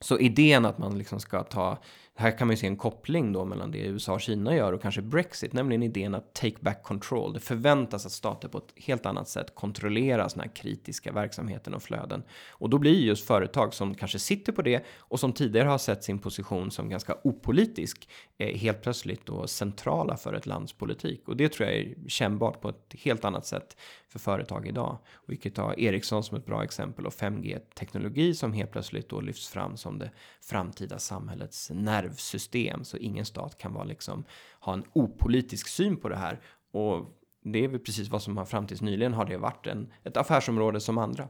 så 0.00 0.18
idén 0.18 0.64
att 0.64 0.78
man 0.78 0.98
liksom 0.98 1.20
ska 1.20 1.42
ta 1.42 1.78
här 2.18 2.38
kan 2.38 2.46
man 2.46 2.52
ju 2.52 2.60
se 2.60 2.66
en 2.66 2.76
koppling 2.76 3.32
då 3.32 3.44
mellan 3.44 3.70
det 3.70 3.78
USA 3.78 4.12
och 4.12 4.20
Kina 4.20 4.54
gör 4.54 4.72
och 4.72 4.82
kanske 4.82 5.02
Brexit, 5.02 5.52
nämligen 5.52 5.82
idén 5.82 6.14
att 6.14 6.34
take 6.34 6.56
back 6.60 6.82
control. 6.82 7.32
Det 7.32 7.40
förväntas 7.40 8.06
att 8.06 8.12
stater 8.12 8.48
på 8.48 8.58
ett 8.58 8.72
helt 8.76 9.06
annat 9.06 9.28
sätt 9.28 9.54
kontrollerar 9.54 10.28
såna 10.28 10.42
här 10.42 10.54
kritiska 10.54 11.12
verksamheten 11.12 11.74
och 11.74 11.82
flöden. 11.82 12.22
Och 12.50 12.70
då 12.70 12.78
blir 12.78 13.00
just 13.00 13.26
företag 13.26 13.74
som 13.74 13.94
kanske 13.94 14.18
sitter 14.18 14.52
på 14.52 14.62
det 14.62 14.84
och 14.98 15.20
som 15.20 15.32
tidigare 15.32 15.68
har 15.68 15.78
sett 15.78 16.04
sin 16.04 16.18
position 16.18 16.70
som 16.70 16.88
ganska 16.88 17.16
opolitisk 17.24 18.08
eh, 18.38 18.56
helt 18.58 18.82
plötsligt 18.82 19.26
då 19.26 19.46
centrala 19.46 20.16
för 20.16 20.34
ett 20.34 20.46
lands 20.46 20.72
politik. 20.72 21.28
Och 21.28 21.36
det 21.36 21.48
tror 21.48 21.68
jag 21.68 21.78
är 21.78 21.94
kännbart 22.08 22.60
på 22.60 22.68
ett 22.68 22.94
helt 22.98 23.24
annat 23.24 23.46
sätt 23.46 23.76
för 24.08 24.18
företag 24.18 24.68
idag. 24.68 24.98
Och 25.12 25.32
vi 25.32 25.36
kan 25.36 25.52
ta 25.52 25.74
Ericsson 25.74 26.24
som 26.24 26.36
ett 26.36 26.46
bra 26.46 26.64
exempel 26.64 27.06
och 27.06 27.12
5G-teknologi 27.12 28.34
som 28.34 28.52
helt 28.52 28.72
plötsligt 28.72 29.08
då 29.08 29.20
lyfts 29.20 29.48
fram 29.48 29.76
som 29.76 29.98
det 29.98 30.10
framtida 30.40 30.98
samhällets 30.98 31.70
nervsystem. 32.06 32.84
Så 32.84 32.96
ingen 32.96 33.24
stat 33.24 33.58
kan 33.58 33.74
vara 33.74 33.84
liksom, 33.84 34.24
ha 34.60 34.72
en 34.72 34.84
opolitisk 34.92 35.68
syn 35.68 35.96
på 35.96 36.08
det 36.08 36.16
här. 36.16 36.40
Och 36.72 37.16
det 37.44 37.64
är 37.64 37.68
väl 37.68 37.80
precis 37.80 38.08
vad 38.08 38.22
som 38.22 38.36
har 38.36 38.44
fram 38.44 38.66
tills 38.66 38.80
nyligen 38.80 39.14
har 39.14 39.24
det 39.24 39.36
varit 39.36 39.66
en, 39.66 39.88
ett 40.04 40.16
affärsområde 40.16 40.80
som 40.80 40.98
andra. 40.98 41.28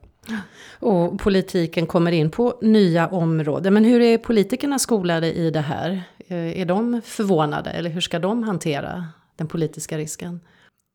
Och 0.81 1.19
politiken 1.19 1.87
kommer 1.87 2.13
in 2.13 2.31
på 2.31 2.59
nya 2.63 3.09
områden. 3.09 3.75
Men 3.75 3.85
hur 3.85 4.01
är 4.01 4.19
politikerna 4.19 4.79
skolade 4.79 5.33
i 5.33 5.51
det 5.51 5.61
här? 5.61 6.03
Eh, 6.19 6.61
är 6.61 6.65
de 6.65 7.03
förvånade 7.05 7.71
eller 7.71 7.91
hur 7.91 8.01
ska 8.01 8.19
de 8.19 8.43
hantera 8.43 9.07
den 9.37 9.47
politiska 9.47 9.99
risken? 9.99 10.41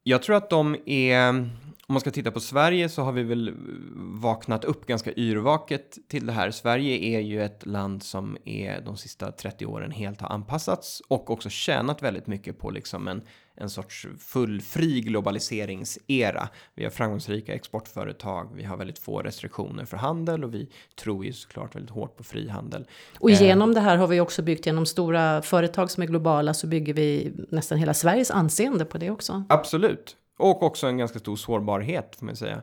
Jag 0.04 0.24
tror 0.24 0.36
att 0.36 0.50
de 0.50 0.78
är 0.86 1.52
om 1.92 1.94
man 1.94 2.02
ska 2.02 2.12
titta 2.12 2.32
på 2.32 2.40
Sverige 2.40 2.90
så 2.90 3.02
har 3.02 3.12
vi 3.12 3.24
väl 3.24 3.54
vaknat 4.22 4.64
upp 4.64 4.86
ganska 4.86 5.14
yrvaket 5.14 5.98
till 6.08 6.26
det 6.26 6.32
här. 6.34 6.52
Sverige 6.52 7.18
är 7.18 7.20
ju 7.20 7.44
ett 7.44 7.66
land 7.66 8.04
som 8.04 8.38
är 8.46 8.82
de 8.82 8.98
sista 8.98 9.32
30 9.32 9.66
åren 9.66 9.92
helt 9.92 10.22
har 10.22 10.30
anpassats 10.30 11.02
och 11.08 11.30
också 11.30 11.50
tjänat 11.50 12.04
väldigt 12.04 12.28
mycket 12.28 12.60
på 12.60 12.70
liksom 12.70 13.08
en, 13.08 13.22
en 13.62 13.70
sorts 13.70 14.08
fullfri 14.20 15.02
globaliseringsera. 15.02 16.50
Vi 16.76 16.84
har 16.84 16.92
framgångsrika 16.92 17.54
exportföretag, 17.54 18.50
vi 18.56 18.64
har 18.64 18.78
väldigt 18.78 19.00
få 19.00 19.22
restriktioner 19.22 19.86
för 19.86 19.98
handel 19.98 20.44
och 20.44 20.54
vi 20.54 20.70
tror 20.96 21.26
ju 21.26 21.34
såklart 21.34 21.76
väldigt 21.76 21.92
hårt 21.92 22.18
på 22.18 22.24
frihandel. 22.24 22.88
Och 23.20 23.32
eh, 23.32 23.42
genom 23.42 23.74
det 23.74 23.82
här 23.82 23.98
har 23.98 24.08
vi 24.08 24.20
också 24.20 24.42
byggt 24.42 24.66
genom 24.66 24.86
stora 24.86 25.42
företag 25.42 25.92
som 25.92 26.04
är 26.04 26.08
globala 26.08 26.54
så 26.54 26.68
bygger 26.68 26.94
vi 26.94 27.34
nästan 27.50 27.78
hela 27.78 27.94
Sveriges 27.94 28.32
anseende 28.32 28.86
på 28.86 28.98
det 28.98 29.10
också. 29.10 29.44
Absolut, 29.50 30.16
och 30.38 30.64
också 30.64 30.88
en 30.88 30.98
ganska 30.98 31.20
stor 31.20 31.36
sårbarhet 31.36 32.16
får 32.20 32.26
man 32.26 32.36
säga. 32.36 32.62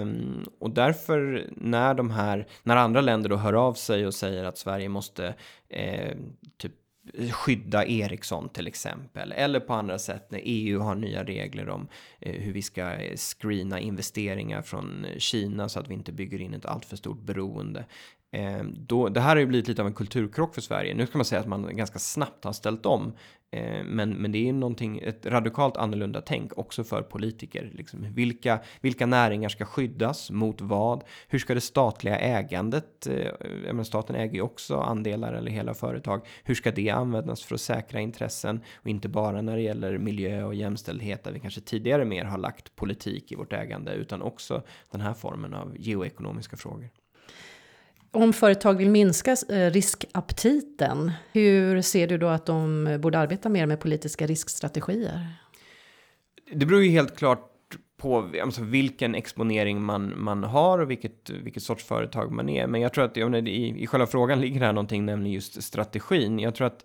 Um, 0.00 0.44
och 0.60 0.70
därför 0.70 1.48
när 1.56 1.94
de 1.94 2.10
här, 2.10 2.46
när 2.62 2.76
andra 2.76 3.00
länder 3.00 3.28
då 3.30 3.36
hör 3.36 3.52
av 3.52 3.74
sig 3.74 4.06
och 4.06 4.14
säger 4.14 4.44
att 4.44 4.58
Sverige 4.58 4.88
måste 4.88 5.34
eh, 5.68 6.16
typ 6.58 6.72
skydda 7.32 7.86
Ericsson 7.86 8.48
till 8.48 8.66
exempel. 8.66 9.32
Eller 9.32 9.60
på 9.60 9.74
andra 9.74 9.98
sätt 9.98 10.30
när 10.30 10.40
EU 10.42 10.80
har 10.80 10.94
nya 10.94 11.24
regler 11.24 11.68
om 11.68 11.88
eh, 12.20 12.32
hur 12.32 12.52
vi 12.52 12.62
ska 12.62 12.96
screena 13.16 13.80
investeringar 13.80 14.62
från 14.62 15.06
Kina 15.18 15.68
så 15.68 15.80
att 15.80 15.88
vi 15.88 15.94
inte 15.94 16.12
bygger 16.12 16.40
in 16.40 16.54
ett 16.54 16.66
alltför 16.66 16.96
stort 16.96 17.22
beroende. 17.22 17.84
Eh, 18.34 18.64
då, 18.64 19.08
det 19.08 19.20
här 19.20 19.28
har 19.28 19.36
ju 19.36 19.46
blivit 19.46 19.68
lite 19.68 19.82
av 19.82 19.88
en 19.88 19.94
kulturkrock 19.94 20.54
för 20.54 20.60
Sverige. 20.60 20.94
Nu 20.94 21.06
ska 21.06 21.18
man 21.18 21.24
säga 21.24 21.40
att 21.40 21.46
man 21.46 21.76
ganska 21.76 21.98
snabbt 21.98 22.44
har 22.44 22.52
ställt 22.52 22.86
om. 22.86 23.12
Eh, 23.50 23.84
men, 23.84 24.10
men 24.10 24.32
det 24.32 24.48
är 24.48 24.52
någonting, 24.52 24.98
ett 24.98 25.26
radikalt 25.26 25.76
annorlunda 25.76 26.20
tänk 26.20 26.58
också 26.58 26.84
för 26.84 27.02
politiker. 27.02 27.70
Liksom, 27.72 28.14
vilka, 28.14 28.60
vilka 28.80 29.06
näringar 29.06 29.48
ska 29.48 29.64
skyddas 29.64 30.30
mot 30.30 30.60
vad? 30.60 31.04
Hur 31.28 31.38
ska 31.38 31.54
det 31.54 31.60
statliga 31.60 32.18
ägandet, 32.18 33.06
eh, 33.66 33.82
staten 33.82 34.16
äger 34.16 34.34
ju 34.34 34.42
också 34.42 34.76
andelar 34.76 35.32
eller 35.32 35.50
hela 35.50 35.74
företag. 35.74 36.26
Hur 36.44 36.54
ska 36.54 36.70
det 36.70 36.90
användas 36.90 37.42
för 37.42 37.54
att 37.54 37.60
säkra 37.60 38.00
intressen? 38.00 38.60
Och 38.74 38.88
inte 38.88 39.08
bara 39.08 39.42
när 39.42 39.56
det 39.56 39.62
gäller 39.62 39.98
miljö 39.98 40.44
och 40.44 40.54
jämställdhet 40.54 41.24
där 41.24 41.32
vi 41.32 41.40
kanske 41.40 41.60
tidigare 41.60 42.04
mer 42.04 42.24
har 42.24 42.38
lagt 42.38 42.76
politik 42.76 43.32
i 43.32 43.34
vårt 43.34 43.52
ägande 43.52 43.92
utan 43.92 44.22
också 44.22 44.62
den 44.90 45.00
här 45.00 45.14
formen 45.14 45.54
av 45.54 45.76
geoekonomiska 45.78 46.56
frågor. 46.56 46.90
Om 48.14 48.32
företag 48.32 48.74
vill 48.74 48.90
minska 48.90 49.36
eh, 49.48 49.70
riskaptiten, 49.70 51.12
hur 51.32 51.82
ser 51.82 52.06
du 52.06 52.18
då 52.18 52.26
att 52.26 52.46
de 52.46 52.88
borde 53.00 53.18
arbeta 53.18 53.48
mer 53.48 53.66
med 53.66 53.80
politiska 53.80 54.26
riskstrategier? 54.26 55.26
Det 56.52 56.66
beror 56.66 56.82
ju 56.82 56.90
helt 56.90 57.16
klart 57.16 57.50
på 57.96 58.30
alltså, 58.42 58.62
vilken 58.62 59.14
exponering 59.14 59.82
man, 59.82 60.12
man 60.16 60.44
har 60.44 60.78
och 60.78 60.90
vilket, 60.90 61.30
vilket 61.30 61.62
sorts 61.62 61.84
företag 61.84 62.32
man 62.32 62.48
är. 62.48 62.66
Men 62.66 62.80
jag 62.80 62.92
tror 62.92 63.04
att 63.04 63.16
jag 63.16 63.48
i, 63.48 63.82
i 63.82 63.86
själva 63.86 64.06
frågan 64.06 64.40
ligger 64.40 64.60
här 64.60 64.72
någonting, 64.72 65.04
nämligen 65.04 65.34
just 65.34 65.62
strategin. 65.62 66.38
Jag 66.38 66.54
tror 66.54 66.66
att 66.66 66.84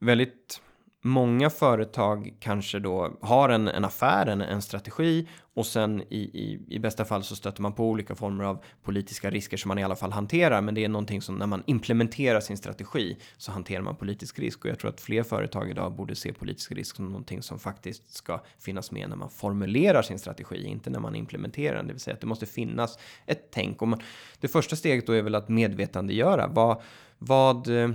väldigt 0.00 0.60
många 1.06 1.50
företag 1.50 2.34
kanske 2.40 2.78
då 2.78 3.16
har 3.20 3.48
en, 3.48 3.68
en 3.68 3.84
affär, 3.84 4.26
en, 4.26 4.40
en 4.40 4.62
strategi 4.62 5.28
och 5.54 5.66
sen 5.66 6.00
i, 6.00 6.18
i, 6.18 6.60
i 6.68 6.78
bästa 6.78 7.04
fall 7.04 7.24
så 7.24 7.36
stöter 7.36 7.62
man 7.62 7.72
på 7.72 7.88
olika 7.88 8.14
former 8.14 8.44
av 8.44 8.64
politiska 8.82 9.30
risker 9.30 9.56
som 9.56 9.68
man 9.68 9.78
i 9.78 9.84
alla 9.84 9.96
fall 9.96 10.12
hanterar. 10.12 10.60
Men 10.60 10.74
det 10.74 10.84
är 10.84 10.88
någonting 10.88 11.22
som 11.22 11.34
när 11.36 11.46
man 11.46 11.62
implementerar 11.66 12.40
sin 12.40 12.56
strategi 12.56 13.16
så 13.36 13.52
hanterar 13.52 13.82
man 13.82 13.96
politisk 13.96 14.38
risk 14.38 14.64
och 14.64 14.70
jag 14.70 14.78
tror 14.78 14.90
att 14.90 15.00
fler 15.00 15.22
företag 15.22 15.70
idag 15.70 15.92
borde 15.92 16.14
se 16.14 16.32
politisk 16.32 16.72
risk 16.72 16.96
som 16.96 17.06
någonting 17.06 17.42
som 17.42 17.58
faktiskt 17.58 18.14
ska 18.14 18.40
finnas 18.58 18.90
med 18.90 19.08
när 19.08 19.16
man 19.16 19.30
formulerar 19.30 20.02
sin 20.02 20.18
strategi, 20.18 20.66
inte 20.66 20.90
när 20.90 21.00
man 21.00 21.14
implementerar 21.14 21.76
den. 21.76 21.86
Det 21.86 21.92
vill 21.92 22.00
säga 22.00 22.14
att 22.14 22.20
det 22.20 22.26
måste 22.26 22.46
finnas 22.46 22.98
ett 23.26 23.48
tänk 23.50 23.82
och 23.82 23.88
man, 23.88 24.00
det 24.40 24.48
första 24.48 24.76
steget 24.76 25.06
då 25.06 25.12
är 25.12 25.22
väl 25.22 25.34
att 25.34 25.48
medvetandegöra 25.48 26.46
vad, 26.46 26.82
vad 27.18 27.68
eh, 27.68 27.90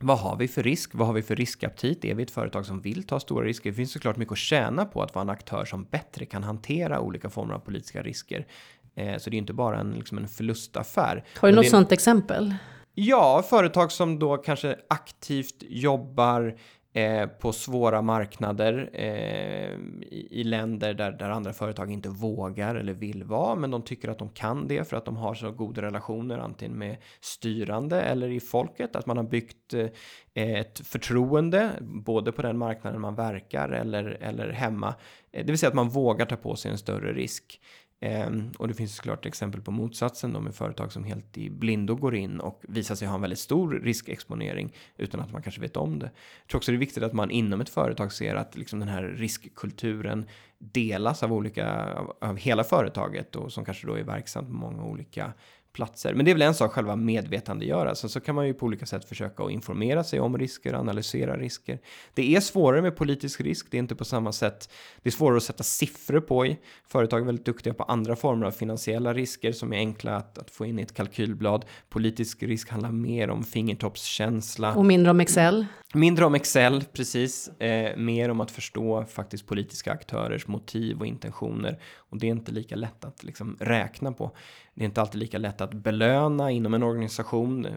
vad 0.00 0.18
har 0.18 0.36
vi 0.36 0.48
för 0.48 0.62
risk? 0.62 0.94
Vad 0.94 1.06
har 1.06 1.14
vi 1.14 1.22
för 1.22 1.36
riskaptit? 1.36 2.04
Är 2.04 2.14
vi 2.14 2.22
ett 2.22 2.30
företag 2.30 2.66
som 2.66 2.80
vill 2.80 3.02
ta 3.02 3.20
stora 3.20 3.46
risker? 3.46 3.70
Det 3.70 3.76
finns 3.76 3.92
såklart 3.92 4.16
mycket 4.16 4.32
att 4.32 4.38
tjäna 4.38 4.84
på 4.84 5.02
att 5.02 5.14
vara 5.14 5.22
en 5.22 5.30
aktör 5.30 5.64
som 5.64 5.84
bättre 5.84 6.26
kan 6.26 6.42
hantera 6.42 7.00
olika 7.00 7.30
former 7.30 7.54
av 7.54 7.58
politiska 7.58 8.02
risker. 8.02 8.46
Eh, 8.94 9.18
så 9.18 9.30
det 9.30 9.36
är 9.36 9.38
inte 9.38 9.52
bara 9.52 9.80
en, 9.80 9.90
liksom 9.90 10.18
en 10.18 10.28
förlustaffär. 10.28 11.24
Har 11.36 11.48
du 11.48 11.54
något 11.54 11.64
det, 11.64 11.70
sådant 11.70 11.92
exempel? 11.92 12.54
Ja, 12.94 13.42
företag 13.50 13.92
som 13.92 14.18
då 14.18 14.36
kanske 14.36 14.76
aktivt 14.88 15.56
jobbar 15.60 16.56
Eh, 16.98 17.26
på 17.26 17.52
svåra 17.52 18.02
marknader 18.02 18.90
eh, 18.92 19.72
i, 20.00 20.28
i, 20.30 20.44
länder 20.44 20.94
där, 20.94 21.12
där 21.12 21.30
andra 21.30 21.52
företag 21.52 21.90
inte 21.90 22.08
vågar 22.08 22.74
eller 22.74 22.92
vill 22.92 23.24
vara, 23.24 23.54
men 23.54 23.70
de 23.70 23.82
tycker 23.82 24.08
att 24.08 24.18
de 24.18 24.28
kan 24.28 24.68
det 24.68 24.88
för 24.88 24.96
att 24.96 25.04
de 25.04 25.16
har 25.16 25.34
så 25.34 25.50
goda 25.50 25.82
relationer 25.82 26.38
antingen 26.38 26.78
med 26.78 26.96
styrande 27.20 28.00
eller 28.00 28.28
i 28.28 28.40
folket, 28.40 28.96
att 28.96 29.06
man 29.06 29.16
har 29.16 29.24
byggt 29.24 29.74
eh, 29.74 29.86
ett 30.34 30.80
förtroende 30.86 31.70
både 31.80 32.32
på 32.32 32.42
den 32.42 32.58
marknaden 32.58 33.00
man 33.00 33.14
verkar 33.14 33.68
eller, 33.68 34.04
eller 34.04 34.50
hemma. 34.50 34.94
Eh, 35.32 35.46
det 35.46 35.52
vill 35.52 35.58
säga 35.58 35.68
att 35.68 35.74
man 35.74 35.88
vågar 35.88 36.26
ta 36.26 36.36
på 36.36 36.56
sig 36.56 36.70
en 36.70 36.78
större 36.78 37.12
risk. 37.12 37.60
Ehm, 38.00 38.50
och 38.58 38.68
det 38.68 38.74
finns 38.74 38.96
såklart 38.96 39.26
exempel 39.26 39.60
på 39.60 39.70
motsatsen 39.70 40.32
då 40.32 40.40
med 40.40 40.54
företag 40.54 40.92
som 40.92 41.04
helt 41.04 41.38
i 41.38 41.50
blindo 41.50 41.94
går 41.94 42.14
in 42.14 42.40
och 42.40 42.62
visar 42.68 42.94
sig 42.94 43.08
ha 43.08 43.14
en 43.14 43.20
väldigt 43.20 43.38
stor 43.38 43.70
riskexponering 43.70 44.74
utan 44.96 45.20
att 45.20 45.32
man 45.32 45.42
kanske 45.42 45.60
vet 45.60 45.76
om 45.76 45.98
det. 45.98 46.10
Jag 46.42 46.48
tror 46.48 46.58
också 46.58 46.72
det 46.72 46.76
är 46.76 46.78
viktigt 46.78 47.02
att 47.02 47.12
man 47.12 47.30
inom 47.30 47.60
ett 47.60 47.68
företag 47.68 48.12
ser 48.12 48.34
att 48.34 48.56
liksom 48.56 48.80
den 48.80 48.88
här 48.88 49.02
riskkulturen 49.02 50.26
delas 50.58 51.22
av 51.22 51.32
olika, 51.32 51.94
av, 51.94 52.16
av 52.20 52.36
hela 52.36 52.64
företaget 52.64 53.36
och 53.36 53.52
som 53.52 53.64
kanske 53.64 53.86
då 53.86 53.94
är 53.94 54.02
verksamt 54.02 54.48
på 54.48 54.54
många 54.54 54.84
olika 54.84 55.32
platser. 55.72 56.14
Men 56.14 56.24
det 56.24 56.30
är 56.30 56.34
väl 56.34 56.42
en 56.42 56.54
sak 56.54 56.72
själva 56.72 56.96
medvetandegöra. 56.96 57.94
Så, 57.94 58.08
så 58.08 58.20
kan 58.20 58.34
man 58.34 58.46
ju 58.46 58.54
på 58.54 58.66
olika 58.66 58.86
sätt 58.86 59.04
försöka 59.04 59.42
att 59.42 59.50
informera 59.50 60.04
sig 60.04 60.20
om 60.20 60.38
risker, 60.38 60.74
analysera 60.74 61.36
risker. 61.36 61.78
Det 62.14 62.36
är 62.36 62.40
svårare 62.40 62.82
med 62.82 62.96
politisk 62.96 63.40
risk. 63.40 63.66
Det 63.70 63.76
är 63.76 63.78
inte 63.78 63.94
på 63.94 64.04
samma 64.04 64.32
sätt. 64.32 64.70
Det 65.02 65.08
är 65.08 65.12
svårare 65.12 65.36
att 65.36 65.42
sätta 65.42 65.64
siffror 65.64 66.20
på. 66.20 66.46
I. 66.46 66.58
Företag 66.88 67.20
är 67.20 67.24
väldigt 67.24 67.46
duktiga 67.46 67.74
på 67.74 67.82
andra 67.82 68.16
former 68.16 68.46
av 68.46 68.50
finansiella 68.50 69.14
risker 69.14 69.52
som 69.52 69.72
är 69.72 69.76
enkla 69.76 70.16
att, 70.16 70.38
att 70.38 70.50
få 70.50 70.66
in 70.66 70.78
i 70.78 70.82
ett 70.82 70.94
kalkylblad. 70.94 71.64
Politisk 71.88 72.42
risk 72.42 72.70
handlar 72.70 72.92
mer 72.92 73.30
om 73.30 73.44
fingertoppskänsla. 73.44 74.74
Och 74.74 74.86
mindre 74.86 75.10
om 75.10 75.20
Excel. 75.20 75.66
Mindre 75.94 76.24
om 76.24 76.34
Excel, 76.34 76.84
precis. 76.92 77.48
Eh, 77.48 77.96
mer 77.96 78.28
om 78.28 78.40
att 78.40 78.50
förstå 78.50 79.04
faktiskt 79.04 79.46
politiska 79.46 79.92
aktörers 79.92 80.46
motiv 80.46 80.98
och 80.98 81.06
intentioner. 81.06 81.78
Och 82.10 82.18
det 82.18 82.26
är 82.26 82.30
inte 82.30 82.52
lika 82.52 82.76
lätt 82.76 83.04
att 83.04 83.24
liksom 83.24 83.56
räkna 83.60 84.12
på. 84.12 84.36
Det 84.74 84.82
är 84.82 84.86
inte 84.86 85.00
alltid 85.00 85.20
lika 85.20 85.38
lätt 85.38 85.60
att 85.60 85.74
belöna 85.74 86.50
inom 86.50 86.74
en 86.74 86.82
organisation, 86.82 87.66
eh, 87.66 87.72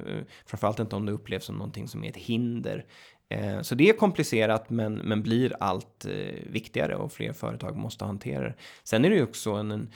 framförallt 0.46 0.80
inte 0.80 0.96
om 0.96 1.06
det 1.06 1.12
upplevs 1.12 1.46
som 1.46 1.56
någonting 1.56 1.88
som 1.88 2.04
är 2.04 2.10
ett 2.10 2.18
hinder. 2.18 2.86
Eh, 3.30 3.62
så 3.62 3.76
det 3.76 3.90
är 3.90 3.94
komplicerat 3.94 4.70
men, 4.70 4.94
men 4.94 5.24
blir 5.24 5.56
allt 5.60 6.06
eh, 6.06 6.50
viktigare 6.50 6.96
och 6.96 7.12
fler 7.12 7.34
företag 7.34 7.78
måste 7.78 8.06
hantera 8.06 8.44
det. 8.44 8.56
Sen 8.84 9.06
är 9.06 9.10
det 9.10 9.16
ju 9.16 9.24
också 9.24 9.52
en, 9.52 9.72
en 9.72 9.90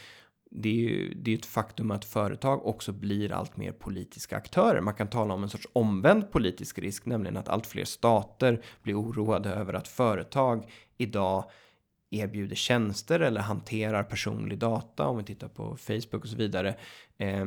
det 0.58 0.70
är 0.70 0.90
ju 0.90 1.14
det 1.14 1.32
är 1.32 1.36
ett 1.36 1.46
faktum 1.46 1.92
att 1.92 2.06
företag 2.06 2.66
också 2.66 2.92
blir 2.92 3.32
allt 3.32 3.58
mer 3.58 3.72
politiska 3.72 4.38
aktörer. 4.38 4.82
Man 4.82 4.94
kan 4.94 5.10
tala 5.10 5.34
om 5.34 5.44
en 5.44 5.50
sorts 5.50 5.68
omvänd 5.74 6.32
politisk 6.32 6.80
risk, 6.80 7.06
nämligen 7.06 7.38
att 7.38 7.50
allt 7.50 7.68
fler 7.68 7.86
stater 7.86 8.62
blir 8.84 9.00
oroade 9.00 9.50
över 9.50 9.74
att 9.74 9.88
företag 9.88 10.72
idag 10.98 11.46
erbjuder 12.12 12.56
tjänster 12.56 13.20
eller 13.20 13.42
hanterar 13.42 14.04
personlig 14.04 14.58
data, 14.58 15.08
om 15.08 15.18
vi 15.18 15.24
tittar 15.24 15.48
på 15.48 15.78
Facebook 15.78 16.24
och 16.24 16.30
så 16.30 16.36
vidare, 16.36 16.76
eh, 17.18 17.46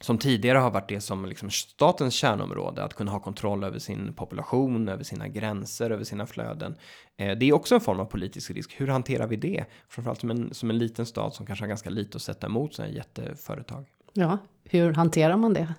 som 0.00 0.18
tidigare 0.18 0.58
har 0.58 0.70
varit 0.70 0.88
det 0.88 1.00
som 1.00 1.26
liksom 1.26 1.50
statens 1.50 2.14
kärnområde, 2.14 2.84
att 2.84 2.94
kunna 2.94 3.10
ha 3.10 3.20
kontroll 3.20 3.64
över 3.64 3.78
sin 3.78 4.14
population, 4.14 4.88
över 4.88 5.04
sina 5.04 5.28
gränser, 5.28 5.90
över 5.90 6.04
sina 6.04 6.26
flöden. 6.26 6.74
Eh, 7.16 7.38
det 7.38 7.48
är 7.48 7.52
också 7.52 7.74
en 7.74 7.80
form 7.80 8.00
av 8.00 8.04
politisk 8.04 8.50
risk. 8.50 8.74
Hur 8.80 8.88
hanterar 8.88 9.26
vi 9.26 9.36
det? 9.36 9.64
Framförallt 9.88 10.20
som 10.20 10.30
en, 10.30 10.54
som 10.54 10.70
en 10.70 10.78
liten 10.78 11.06
stat 11.06 11.34
som 11.34 11.46
kanske 11.46 11.62
har 11.62 11.68
ganska 11.68 11.90
lite 11.90 12.16
att 12.16 12.22
sätta 12.22 12.46
emot 12.46 12.74
sådana 12.74 12.92
jätteföretag. 12.92 13.86
Ja, 14.12 14.38
hur 14.64 14.92
hanterar 14.92 15.36
man 15.36 15.52
det? 15.52 15.74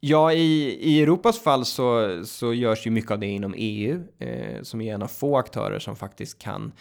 Ja, 0.00 0.32
i, 0.32 0.78
i 0.80 1.02
Europas 1.02 1.38
fall 1.38 1.64
så, 1.64 2.20
så 2.24 2.54
görs 2.54 2.86
ju 2.86 2.90
mycket 2.90 3.10
av 3.10 3.18
det 3.18 3.26
inom 3.26 3.54
EU, 3.56 4.02
eh, 4.18 4.62
som 4.62 4.80
är 4.80 4.94
en 4.94 5.02
av 5.02 5.08
få 5.08 5.38
aktörer 5.38 5.78
som 5.78 5.96
faktiskt 5.96 6.38
kan 6.38 6.72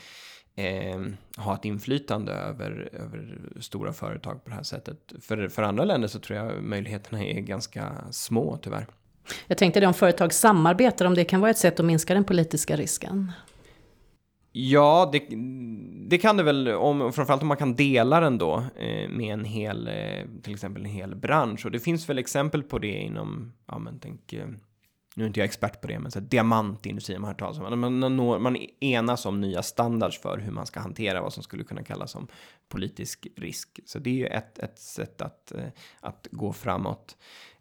eh, 0.56 1.02
ha 1.38 1.56
ett 1.56 1.66
inflytande 1.66 2.32
över, 2.32 2.90
över 2.94 3.40
stora 3.60 3.94
företag 3.94 4.44
på 4.44 4.50
det 4.50 4.56
här 4.56 4.64
sättet. 4.64 5.14
För, 5.22 5.50
för 5.50 5.64
andra 5.64 5.86
länder 5.86 6.08
så 6.08 6.20
tror 6.20 6.40
jag 6.40 6.64
möjligheterna 6.64 7.26
är 7.26 7.40
ganska 7.40 7.92
små 8.12 8.58
tyvärr. 8.58 8.88
Jag 9.48 9.58
tänkte 9.58 9.80
det 9.80 9.88
om 9.88 9.94
företag 9.94 10.34
samarbetar, 10.34 11.06
om 11.06 11.14
det 11.14 11.26
kan 11.26 11.42
vara 11.42 11.52
ett 11.52 11.58
sätt 11.58 11.80
att 11.80 11.86
minska 11.86 12.14
den 12.14 12.24
politiska 12.24 12.76
risken? 12.76 13.32
Ja, 14.52 15.10
det, 15.12 15.20
det 16.10 16.18
kan 16.18 16.38
det 16.38 16.44
väl, 16.44 16.68
om, 16.68 17.14
framförallt 17.14 17.42
om 17.42 17.48
man 17.48 17.58
kan 17.58 17.76
dela 17.76 18.20
den 18.20 18.38
då 18.38 18.64
eh, 18.76 19.10
med 19.10 19.34
en 19.34 19.46
hel, 19.46 19.88
eh, 19.88 20.26
till 20.44 20.54
exempel 20.54 20.86
en 20.86 20.92
hel 20.92 21.16
bransch. 21.16 21.66
Och 21.66 21.72
det 21.72 21.80
finns 21.80 22.10
väl 22.10 22.18
exempel 22.18 22.64
på 22.64 22.80
det 22.80 22.98
inom, 22.98 23.54
ja 23.68 23.80
men 23.80 24.00
tänk, 24.00 24.34
eh, 24.34 24.48
nu 25.18 25.24
är 25.24 25.28
inte 25.28 25.40
jag 25.40 25.46
expert 25.46 25.82
på 25.82 25.88
det, 25.88 26.00
men 26.00 26.12
så 26.12 26.20
här, 26.20 26.28
diamantindustrin 26.28 27.22
man 27.22 27.28
har 27.28 27.34
hört 27.34 27.40
talas 27.40 27.60
om. 27.60 27.80
Man, 27.80 28.00
man, 28.00 28.42
man 28.42 28.58
enas 28.80 29.26
om 29.26 29.42
nya 29.42 29.64
standards 29.64 30.20
för 30.20 30.38
hur 30.38 30.52
man 30.52 30.66
ska 30.66 30.80
hantera 30.80 31.22
vad 31.22 31.34
som 31.34 31.44
skulle 31.44 31.64
kunna 31.64 31.84
kallas 31.84 32.12
som 32.12 32.28
politisk 32.70 33.28
risk. 33.36 33.80
Så 33.86 34.00
det 34.00 34.10
är 34.10 34.14
ju 34.14 34.26
ett, 34.26 34.60
ett 34.60 34.80
sätt 34.80 35.22
att, 35.22 35.52
eh, 35.52 35.68
att 36.00 36.28
gå 36.32 36.54
framåt. 36.54 37.18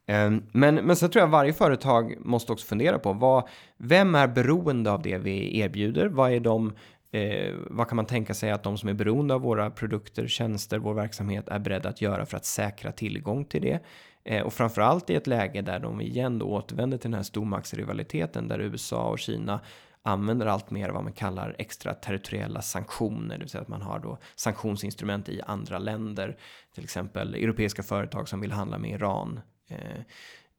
Eh, 0.06 0.30
men, 0.52 0.74
men 0.74 0.96
så 0.96 1.08
tror 1.08 1.20
jag 1.20 1.28
varje 1.28 1.52
företag 1.52 2.16
måste 2.20 2.52
också 2.52 2.66
fundera 2.66 2.98
på 2.98 3.12
vad, 3.12 3.48
vem 3.76 4.14
är 4.14 4.28
beroende 4.28 4.90
av 4.90 5.02
det 5.02 5.18
vi 5.18 5.58
erbjuder? 5.58 6.06
Vad 6.06 6.32
är 6.32 6.40
de 6.40 6.72
Eh, 7.14 7.54
vad 7.70 7.88
kan 7.88 7.96
man 7.96 8.06
tänka 8.06 8.34
sig 8.34 8.50
att 8.50 8.62
de 8.62 8.78
som 8.78 8.88
är 8.88 8.94
beroende 8.94 9.34
av 9.34 9.40
våra 9.40 9.70
produkter, 9.70 10.26
tjänster, 10.26 10.78
vår 10.78 10.94
verksamhet 10.94 11.48
är 11.48 11.58
beredda 11.58 11.88
att 11.88 12.00
göra 12.00 12.26
för 12.26 12.36
att 12.36 12.44
säkra 12.44 12.92
tillgång 12.92 13.44
till 13.44 13.62
det? 13.62 13.80
Eh, 14.24 14.42
och 14.42 14.52
framförallt 14.52 15.10
i 15.10 15.14
ett 15.14 15.26
läge 15.26 15.62
där 15.62 15.78
de 15.78 16.00
igen 16.00 16.38
då 16.38 16.46
återvänder 16.46 16.98
till 16.98 17.10
den 17.10 17.18
här 17.18 17.24
stormaktsrivaliteten 17.24 18.48
där 18.48 18.58
USA 18.58 19.08
och 19.08 19.18
Kina 19.18 19.60
använder 20.02 20.46
allt 20.46 20.70
mer 20.70 20.88
vad 20.88 21.04
man 21.04 21.12
kallar 21.12 21.56
extraterritoriella 21.58 22.62
sanktioner, 22.62 23.34
det 23.34 23.40
vill 23.40 23.48
säga 23.48 23.62
att 23.62 23.68
man 23.68 23.82
har 23.82 23.98
då 23.98 24.18
sanktionsinstrument 24.36 25.28
i 25.28 25.40
andra 25.46 25.78
länder, 25.78 26.36
till 26.74 26.84
exempel 26.84 27.34
europeiska 27.34 27.82
företag 27.82 28.28
som 28.28 28.40
vill 28.40 28.52
handla 28.52 28.78
med 28.78 28.90
Iran. 28.90 29.40
Eh, 29.68 30.00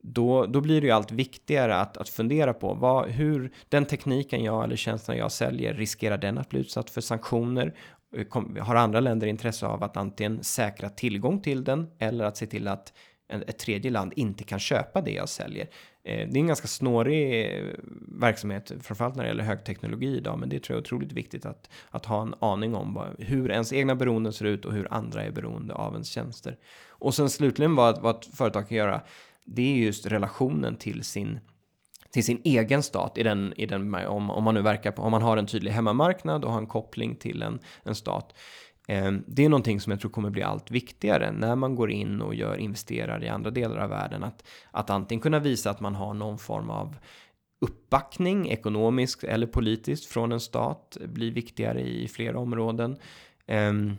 då, 0.01 0.45
då 0.45 0.61
blir 0.61 0.81
det 0.81 0.87
ju 0.87 0.93
allt 0.93 1.11
viktigare 1.11 1.75
att, 1.75 1.97
att 1.97 2.09
fundera 2.09 2.53
på 2.53 2.73
vad, 2.73 3.09
hur 3.09 3.53
den 3.69 3.85
tekniken 3.85 4.43
jag 4.43 4.63
eller 4.63 4.75
tjänsten 4.75 5.17
jag 5.17 5.31
säljer, 5.31 5.73
riskerar 5.73 6.17
den 6.17 6.37
att 6.37 6.49
bli 6.49 6.59
utsatt 6.59 6.89
för 6.89 7.01
sanktioner? 7.01 7.75
Eh, 8.17 8.63
har 8.63 8.75
andra 8.75 8.99
länder 8.99 9.27
intresse 9.27 9.65
av 9.65 9.83
att 9.83 9.97
antingen 9.97 10.43
säkra 10.43 10.89
tillgång 10.89 11.41
till 11.41 11.63
den 11.63 11.87
eller 11.99 12.25
att 12.25 12.37
se 12.37 12.45
till 12.45 12.67
att 12.67 12.93
ett 13.27 13.59
tredje 13.59 13.91
land 13.91 14.13
inte 14.15 14.43
kan 14.43 14.59
köpa 14.59 15.01
det 15.01 15.11
jag 15.11 15.29
säljer. 15.29 15.67
Eh, 16.03 16.27
det 16.29 16.37
är 16.37 16.37
en 16.37 16.47
ganska 16.47 16.67
snårig 16.67 17.45
eh, 17.45 17.63
verksamhet, 18.19 18.71
framförallt 18.81 19.15
när 19.15 19.23
det 19.23 19.29
gäller 19.29 19.43
högteknologi 19.43 20.17
idag, 20.17 20.39
men 20.39 20.49
det 20.49 20.59
tror 20.59 20.75
jag 20.75 20.81
är 20.81 20.85
otroligt 20.85 21.11
viktigt 21.11 21.45
att, 21.45 21.69
att 21.89 22.05
ha 22.05 22.21
en 22.21 22.35
aning 22.39 22.75
om 22.75 23.15
hur 23.19 23.51
ens 23.51 23.73
egna 23.73 23.95
beroenden 23.95 24.33
ser 24.33 24.45
ut 24.45 24.65
och 24.65 24.73
hur 24.73 24.93
andra 24.93 25.23
är 25.23 25.31
beroende 25.31 25.73
av 25.73 25.93
ens 25.93 26.09
tjänster. 26.09 26.57
Och 26.89 27.15
sen 27.15 27.29
slutligen 27.29 27.75
vad, 27.75 28.01
vad 28.01 28.15
ett 28.15 28.35
företag 28.37 28.69
kan 28.69 28.77
göra, 28.77 29.01
det 29.45 29.61
är 29.61 29.75
just 29.75 30.05
relationen 30.05 30.75
till 30.75 31.03
sin 31.03 31.39
till 32.11 32.23
sin 32.23 32.41
egen 32.43 32.83
stat 32.83 33.17
i 33.17 33.23
den, 33.23 33.53
i 33.57 33.65
den 33.65 33.95
om, 33.95 34.29
om 34.29 34.43
man 34.43 34.53
nu 34.53 34.61
verkar 34.61 34.91
på, 34.91 35.01
om 35.01 35.11
man 35.11 35.21
har 35.21 35.37
en 35.37 35.47
tydlig 35.47 35.71
hemmamarknad 35.71 36.45
och 36.45 36.51
har 36.51 36.59
en 36.59 36.67
koppling 36.67 37.15
till 37.15 37.41
en, 37.41 37.59
en 37.83 37.95
stat 37.95 38.33
Ehm, 38.87 39.23
det 39.27 39.45
är 39.45 39.49
någonting 39.49 39.79
som 39.79 39.91
jag 39.91 39.99
tror 39.99 40.11
kommer 40.11 40.29
bli 40.29 40.43
allt 40.43 40.71
viktigare 40.71 41.31
när 41.31 41.55
man 41.55 41.75
går 41.75 41.91
in 41.91 42.21
och 42.21 42.35
gör 42.35 42.57
investerar 42.57 43.23
i 43.23 43.29
andra 43.29 43.51
delar 43.51 43.77
av 43.77 43.89
världen. 43.89 44.23
Att, 44.23 44.43
att 44.71 44.89
antingen 44.89 45.21
kunna 45.21 45.39
visa 45.39 45.69
att 45.69 45.79
man 45.79 45.95
har 45.95 46.13
någon 46.13 46.37
form 46.37 46.69
av 46.69 46.95
uppbackning 47.61 48.49
ekonomiskt 48.49 49.23
eller 49.23 49.47
politiskt 49.47 50.05
från 50.05 50.31
en 50.31 50.39
stat 50.39 50.97
blir 51.05 51.31
viktigare 51.31 51.81
i 51.81 52.07
flera 52.07 52.39
områden. 52.39 52.97
Ehm, 53.47 53.97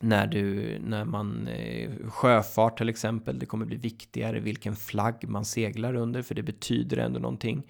när, 0.00 0.26
du, 0.26 0.78
när 0.78 1.04
man 1.04 1.48
eh, 1.48 1.90
sjöfart 2.08 2.78
till 2.78 2.88
exempel, 2.88 3.38
det 3.38 3.46
kommer 3.46 3.66
bli 3.66 3.76
viktigare 3.76 4.40
vilken 4.40 4.76
flagg 4.76 5.28
man 5.28 5.44
seglar 5.44 5.94
under 5.94 6.22
för 6.22 6.34
det 6.34 6.42
betyder 6.42 6.96
ändå 6.96 7.20
någonting. 7.20 7.66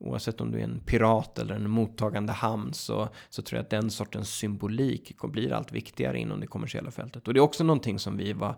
Oavsett 0.00 0.40
om 0.40 0.50
du 0.50 0.58
är 0.58 0.64
en 0.64 0.80
pirat 0.80 1.38
eller 1.38 1.54
en 1.54 1.70
mottagande 1.70 2.32
hamn 2.32 2.72
så, 2.72 3.08
så 3.28 3.42
tror 3.42 3.56
jag 3.56 3.64
att 3.64 3.70
den 3.70 3.90
sortens 3.90 4.34
symbolik 4.34 5.16
blir 5.22 5.52
allt 5.52 5.72
viktigare 5.72 6.18
inom 6.18 6.40
det 6.40 6.46
kommersiella 6.46 6.90
fältet. 6.90 7.28
Och 7.28 7.34
det 7.34 7.40
är 7.40 7.42
också 7.42 7.64
någonting 7.64 7.98
som 7.98 8.16
vi 8.16 8.32
var 8.32 8.54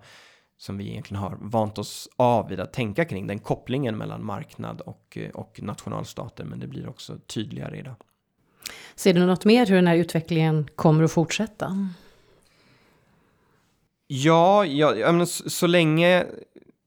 som 0.57 0.79
vi 0.79 0.91
egentligen 0.91 1.23
har 1.23 1.39
vant 1.41 1.79
oss 1.79 2.09
av 2.17 2.49
vid 2.49 2.61
att 2.61 2.73
tänka 2.73 3.05
kring, 3.05 3.27
den 3.27 3.39
kopplingen 3.39 3.99
mellan 3.99 4.25
marknad 4.25 4.81
och, 4.81 5.19
och 5.35 5.63
nationalstater, 5.63 6.45
men 6.45 6.61
det 6.61 6.67
blir 6.67 6.89
också 6.89 7.19
tydligare 7.27 7.79
idag. 7.79 7.95
Ser 8.95 9.15
du 9.15 9.27
något 9.27 9.45
mer 9.45 9.67
hur 9.67 9.77
den 9.77 9.87
här 9.87 9.97
utvecklingen 9.97 10.69
kommer 10.75 11.05
att 11.05 11.13
fortsätta? 11.13 11.89
Ja, 14.07 14.65
ja, 14.65 15.27
så, 15.27 15.51
så 15.51 15.67
länge 15.67 16.27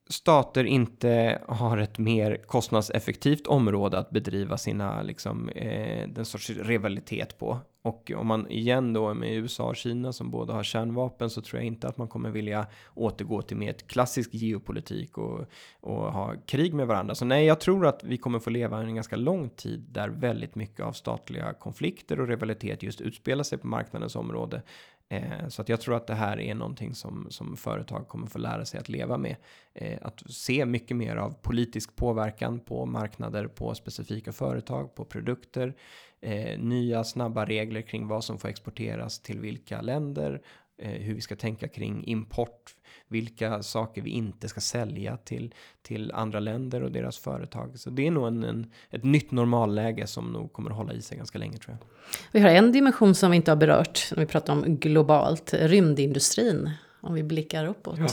stater 0.09 0.63
inte 0.63 1.41
har 1.47 1.77
ett 1.77 1.97
mer 1.97 2.37
kostnadseffektivt 2.47 3.47
område 3.47 3.97
att 3.97 4.09
bedriva 4.09 4.57
sina, 4.57 5.01
liksom, 5.01 5.49
eh, 5.49 6.07
den 6.07 6.25
sorts 6.25 6.49
rivalitet 6.49 7.37
på. 7.37 7.59
Och 7.85 8.11
om 8.15 8.27
man 8.27 8.51
igen 8.51 8.93
då 8.93 9.13
med 9.13 9.33
USA 9.33 9.63
och 9.63 9.75
Kina 9.75 10.13
som 10.13 10.31
båda 10.31 10.53
har 10.53 10.63
kärnvapen 10.63 11.29
så 11.29 11.41
tror 11.41 11.59
jag 11.59 11.67
inte 11.67 11.87
att 11.87 11.97
man 11.97 12.07
kommer 12.07 12.29
vilja 12.29 12.67
återgå 12.93 13.41
till 13.41 13.57
mer 13.57 13.69
ett 13.69 13.87
klassisk 13.87 14.33
geopolitik 14.33 15.17
och, 15.17 15.45
och 15.79 16.13
ha 16.13 16.33
krig 16.45 16.73
med 16.73 16.87
varandra. 16.87 17.15
Så 17.15 17.25
nej, 17.25 17.45
jag 17.45 17.59
tror 17.59 17.87
att 17.87 18.03
vi 18.03 18.17
kommer 18.17 18.39
få 18.39 18.49
leva 18.49 18.81
en 18.81 18.95
ganska 18.95 19.15
lång 19.15 19.49
tid 19.49 19.85
där 19.89 20.09
väldigt 20.09 20.55
mycket 20.55 20.85
av 20.85 20.91
statliga 20.91 21.53
konflikter 21.53 22.19
och 22.19 22.27
rivalitet 22.27 22.83
just 22.83 23.01
utspelar 23.01 23.43
sig 23.43 23.57
på 23.57 23.67
marknadens 23.67 24.15
område. 24.15 24.61
Eh, 25.09 25.47
så 25.47 25.61
att 25.61 25.69
jag 25.69 25.81
tror 25.81 25.95
att 25.95 26.07
det 26.07 26.13
här 26.13 26.39
är 26.39 26.55
någonting 26.55 26.95
som, 26.95 27.27
som 27.29 27.57
företag 27.57 28.07
kommer 28.07 28.27
få 28.27 28.39
lära 28.39 28.65
sig 28.65 28.79
att 28.79 28.89
leva 28.89 29.17
med. 29.17 29.35
Eh, 29.73 29.97
att 30.01 30.23
se 30.31 30.65
mycket 30.65 30.97
mer 30.97 31.15
av 31.15 31.31
politisk 31.41 31.95
påverkan 31.95 32.59
på 32.59 32.85
marknader, 32.85 33.47
på 33.47 33.75
specifika 33.75 34.31
företag, 34.31 34.95
på 34.95 35.05
produkter, 35.05 35.73
eh, 36.21 36.59
nya 36.59 37.03
snabba 37.03 37.45
regler 37.45 37.81
kring 37.81 38.07
vad 38.07 38.23
som 38.23 38.37
får 38.37 38.49
exporteras 38.49 39.19
till 39.19 39.39
vilka 39.39 39.81
länder, 39.81 40.41
eh, 40.77 40.91
hur 40.91 41.15
vi 41.15 41.21
ska 41.21 41.35
tänka 41.35 41.67
kring 41.67 42.03
import, 42.05 42.75
vilka 43.15 43.63
saker 43.63 44.01
vi 44.01 44.09
inte 44.09 44.49
ska 44.49 44.61
sälja 44.61 45.17
till, 45.17 45.53
till 45.81 46.11
andra 46.11 46.39
länder 46.39 46.83
och 46.83 46.91
deras 46.91 47.17
företag. 47.17 47.79
Så 47.79 47.89
det 47.89 48.07
är 48.07 48.11
nog 48.11 48.27
en, 48.27 48.43
en, 48.43 48.71
ett 48.89 49.03
nytt 49.03 49.31
normalläge 49.31 50.07
som 50.07 50.25
nog 50.25 50.53
kommer 50.53 50.69
att 50.69 50.77
hålla 50.77 50.93
i 50.93 51.01
sig 51.01 51.17
ganska 51.17 51.39
länge 51.39 51.57
tror 51.57 51.77
jag. 51.79 51.87
Vi 52.31 52.39
har 52.39 52.49
en 52.49 52.71
dimension 52.71 53.15
som 53.15 53.31
vi 53.31 53.37
inte 53.37 53.51
har 53.51 53.55
berört 53.55 54.11
när 54.11 54.19
vi 54.19 54.25
pratar 54.25 54.53
om 54.53 54.77
globalt, 54.77 55.53
rymdindustrin, 55.53 56.69
om 57.01 57.13
vi 57.13 57.23
blickar 57.23 57.65
uppåt. 57.65 57.99
Ja. 57.99 58.07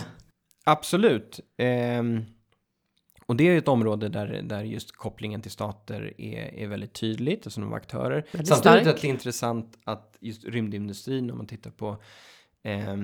Absolut. 0.64 1.40
Eh, 1.56 2.02
och 3.26 3.36
det 3.36 3.48
är 3.48 3.58
ett 3.58 3.68
område 3.68 4.08
där, 4.08 4.42
där 4.42 4.64
just 4.64 4.92
kopplingen 4.92 5.42
till 5.42 5.50
stater 5.50 6.14
är, 6.18 6.54
är 6.54 6.66
väldigt 6.66 6.92
tydligt, 6.92 7.46
alltså 7.46 7.60
de 7.60 7.72
aktörer. 7.72 8.26
Väldigt 8.32 8.48
Samtidigt 8.48 8.86
är 8.86 9.02
det 9.02 9.08
intressant 9.08 9.78
att 9.84 10.16
just 10.20 10.44
rymdindustrin, 10.44 11.30
om 11.30 11.36
man 11.36 11.46
tittar 11.46 11.70
på 11.70 11.96
eh, 12.62 12.96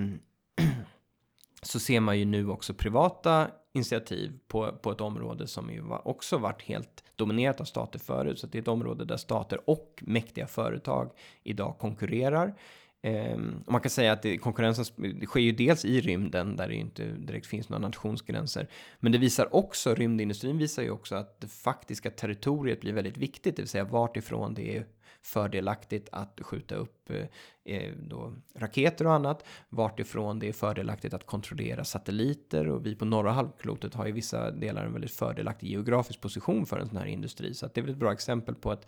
så 1.63 1.81
ser 1.81 2.01
man 2.01 2.19
ju 2.19 2.25
nu 2.25 2.49
också 2.49 2.75
privata 2.75 3.51
initiativ 3.73 4.39
på, 4.49 4.73
på 4.83 4.91
ett 4.93 5.01
område 5.01 5.47
som 5.47 5.71
ju 5.71 5.83
också 5.91 6.39
varit 6.39 6.63
helt 6.63 7.05
dominerat 7.17 7.61
av 7.61 7.65
stater 7.65 7.99
förut. 7.99 8.39
Så 8.39 8.47
det 8.47 8.59
är 8.59 8.63
ett 8.63 8.69
område 8.69 9.05
där 9.05 9.17
stater 9.17 9.71
och 9.71 10.03
mäktiga 10.07 10.47
företag 10.47 11.11
idag 11.43 11.79
konkurrerar. 11.79 12.55
Ehm, 13.03 13.63
och 13.67 13.73
man 13.73 13.81
kan 13.81 13.91
säga 13.91 14.13
att 14.13 14.23
det, 14.23 14.39
konkurrensen 14.39 14.85
det 15.21 15.27
sker 15.27 15.41
ju 15.41 15.53
dels 15.53 15.85
i 15.85 16.01
rymden 16.01 16.57
där 16.57 16.69
det 16.69 16.75
inte 16.75 17.05
direkt 17.05 17.47
finns 17.47 17.69
några 17.69 17.87
nationsgränser. 17.87 18.69
Men 19.01 19.13
det 19.13 19.19
visar 19.19 19.55
också, 19.55 19.95
rymdindustrin 19.95 20.59
visar 20.59 20.83
ju 20.83 20.91
också 20.91 21.15
att 21.15 21.41
det 21.41 21.49
faktiska 21.49 22.11
territoriet 22.11 22.81
blir 22.81 22.93
väldigt 22.93 23.17
viktigt, 23.17 23.57
det 23.57 23.63
vill 23.63 23.69
säga 23.69 23.85
vart 23.85 24.17
ifrån 24.17 24.55
det 24.55 24.77
är 24.77 24.87
fördelaktigt 25.23 26.09
att 26.13 26.41
skjuta 26.43 26.75
upp 26.75 27.11
eh, 27.11 27.27
eh 27.65 27.93
då, 27.97 28.35
raketer 28.55 29.07
och 29.07 29.13
annat. 29.13 29.45
Vart 29.69 30.01
ifrån 30.01 30.39
det 30.39 30.49
är 30.49 30.53
fördelaktigt 30.53 31.15
att 31.15 31.27
kontrollera 31.27 31.85
satelliter 31.85 32.69
och 32.69 32.87
vi 32.87 32.95
på 32.95 33.05
norra 33.05 33.33
halvklotet 33.33 33.95
har 33.95 34.09
i 34.09 34.13
vissa 34.13 34.51
delar 34.51 34.85
en 34.85 34.93
väldigt 34.93 35.11
fördelaktig 35.11 35.71
geografisk 35.71 36.21
position 36.21 36.67
för 36.67 36.79
en 36.79 36.89
sån 36.89 36.97
här 36.97 37.07
industri. 37.07 37.55
Så 37.55 37.67
att 37.67 37.75
det 37.75 37.81
är 37.81 37.83
väl 37.83 37.93
ett 37.93 37.99
bra 37.99 38.13
exempel 38.13 38.55
på 38.55 38.71
att 38.71 38.87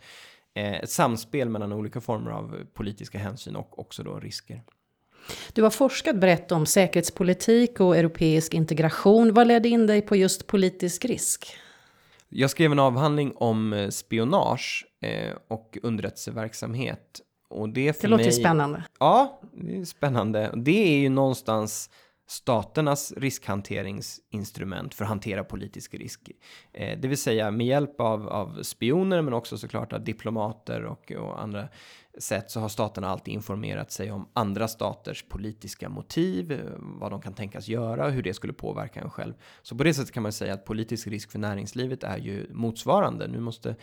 ett 0.55 0.89
samspel 0.89 1.49
mellan 1.49 1.73
olika 1.73 2.01
former 2.01 2.31
av 2.31 2.65
politiska 2.73 3.17
hänsyn 3.17 3.55
och 3.55 3.79
också 3.79 4.03
då 4.03 4.19
risker. 4.19 4.63
Du 5.53 5.63
har 5.63 5.69
forskat 5.69 6.15
brett 6.15 6.51
om 6.51 6.65
säkerhetspolitik 6.65 7.79
och 7.79 7.97
europeisk 7.97 8.53
integration. 8.53 9.33
Vad 9.33 9.47
ledde 9.47 9.69
in 9.69 9.87
dig 9.87 10.01
på 10.01 10.15
just 10.15 10.47
politisk 10.47 11.05
risk? 11.05 11.55
Jag 12.29 12.49
skrev 12.49 12.71
en 12.71 12.79
avhandling 12.79 13.33
om 13.35 13.73
eh, 13.73 13.89
spionage 13.89 14.85
eh, 15.01 15.35
och 15.47 15.77
underrättelseverksamhet. 15.83 17.21
Och 17.49 17.69
det, 17.69 17.93
för 17.93 18.01
det 18.01 18.07
låter 18.07 18.23
mig, 18.23 18.33
spännande. 18.33 18.83
Ja, 18.99 19.41
det 19.53 19.77
är 19.77 19.85
spännande. 19.85 20.53
Det 20.55 20.93
är 20.93 20.97
ju 20.97 21.09
någonstans 21.09 21.89
staternas 22.31 23.13
riskhanteringsinstrument 23.17 24.93
för 24.93 25.03
att 25.03 25.09
hantera 25.09 25.43
politisk 25.43 25.93
risk. 25.93 26.31
Eh, 26.73 26.99
det 26.99 27.07
vill 27.07 27.17
säga 27.17 27.51
med 27.51 27.67
hjälp 27.67 28.01
av, 28.01 28.27
av 28.27 28.63
spioner 28.63 29.21
men 29.21 29.33
också 29.33 29.57
såklart 29.57 29.93
av 29.93 30.03
diplomater 30.03 30.85
och, 30.85 31.11
och 31.11 31.41
andra 31.41 31.67
sätt 32.17 32.51
så 32.51 32.59
har 32.59 32.69
staterna 32.69 33.09
alltid 33.09 33.33
informerat 33.33 33.91
sig 33.91 34.11
om 34.11 34.29
andra 34.33 34.67
staters 34.67 35.25
politiska 35.29 35.89
motiv, 35.89 36.51
eh, 36.51 36.59
vad 36.77 37.11
de 37.11 37.21
kan 37.21 37.33
tänkas 37.33 37.67
göra 37.67 38.05
och 38.05 38.11
hur 38.11 38.23
det 38.23 38.33
skulle 38.33 38.53
påverka 38.53 39.01
en 39.01 39.09
själv. 39.09 39.33
Så 39.61 39.77
på 39.77 39.83
det 39.83 39.93
sättet 39.93 40.13
kan 40.13 40.23
man 40.23 40.31
säga 40.31 40.53
att 40.53 40.65
politisk 40.65 41.07
risk 41.07 41.31
för 41.31 41.39
näringslivet 41.39 42.03
är 42.03 42.17
ju 42.17 42.47
motsvarande. 42.53 43.27
Nu 43.27 43.39
måste 43.39 43.75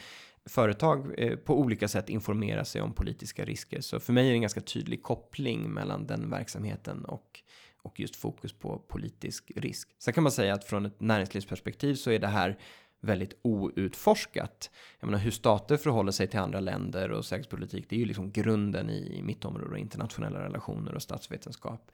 företag 0.46 1.14
eh, 1.18 1.36
på 1.36 1.58
olika 1.58 1.88
sätt 1.88 2.08
informera 2.08 2.64
sig 2.64 2.82
om 2.82 2.92
politiska 2.92 3.44
risker. 3.44 3.80
Så 3.80 4.00
för 4.00 4.12
mig 4.12 4.26
är 4.26 4.30
det 4.30 4.36
en 4.36 4.40
ganska 4.40 4.60
tydlig 4.60 5.02
koppling 5.02 5.70
mellan 5.70 6.06
den 6.06 6.30
verksamheten 6.30 7.04
och 7.04 7.42
och 7.82 8.00
just 8.00 8.16
fokus 8.16 8.52
på 8.52 8.78
politisk 8.78 9.52
risk. 9.56 9.88
Sen 9.98 10.14
kan 10.14 10.22
man 10.22 10.32
säga 10.32 10.54
att 10.54 10.64
från 10.64 10.86
ett 10.86 11.00
näringslivsperspektiv 11.00 11.94
så 11.94 12.10
är 12.10 12.18
det 12.18 12.26
här 12.26 12.58
väldigt 13.00 13.38
outforskat. 13.42 14.70
Jag 15.00 15.06
menar 15.06 15.18
hur 15.18 15.30
stater 15.30 15.76
förhåller 15.76 16.12
sig 16.12 16.28
till 16.28 16.38
andra 16.38 16.60
länder 16.60 17.10
och 17.10 17.24
säkerhetspolitik, 17.24 17.86
det 17.88 17.96
är 17.96 18.00
ju 18.00 18.04
liksom 18.04 18.32
grunden 18.32 18.90
i 18.90 19.22
mitt 19.22 19.44
område, 19.44 19.70
och 19.70 19.78
internationella 19.78 20.44
relationer 20.44 20.94
och 20.94 21.02
statsvetenskap. 21.02 21.90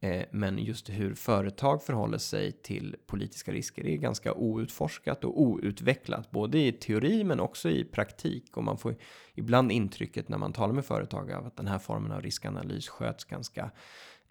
Eh, 0.00 0.24
men 0.30 0.58
just 0.58 0.90
hur 0.90 1.14
företag 1.14 1.82
förhåller 1.82 2.18
sig 2.18 2.52
till 2.52 2.96
politiska 3.06 3.52
risker 3.52 3.86
är 3.86 3.96
ganska 3.96 4.34
outforskat 4.34 5.24
och 5.24 5.40
outvecklat, 5.40 6.30
både 6.30 6.58
i 6.58 6.72
teori 6.72 7.24
men 7.24 7.40
också 7.40 7.70
i 7.70 7.84
praktik. 7.84 8.56
Och 8.56 8.64
man 8.64 8.78
får 8.78 8.96
ibland 9.34 9.72
intrycket 9.72 10.28
när 10.28 10.38
man 10.38 10.52
talar 10.52 10.74
med 10.74 10.84
företag 10.84 11.32
av 11.32 11.46
att 11.46 11.56
den 11.56 11.68
här 11.68 11.78
formen 11.78 12.12
av 12.12 12.22
riskanalys 12.22 12.88
sköts 12.88 13.24
ganska 13.24 13.70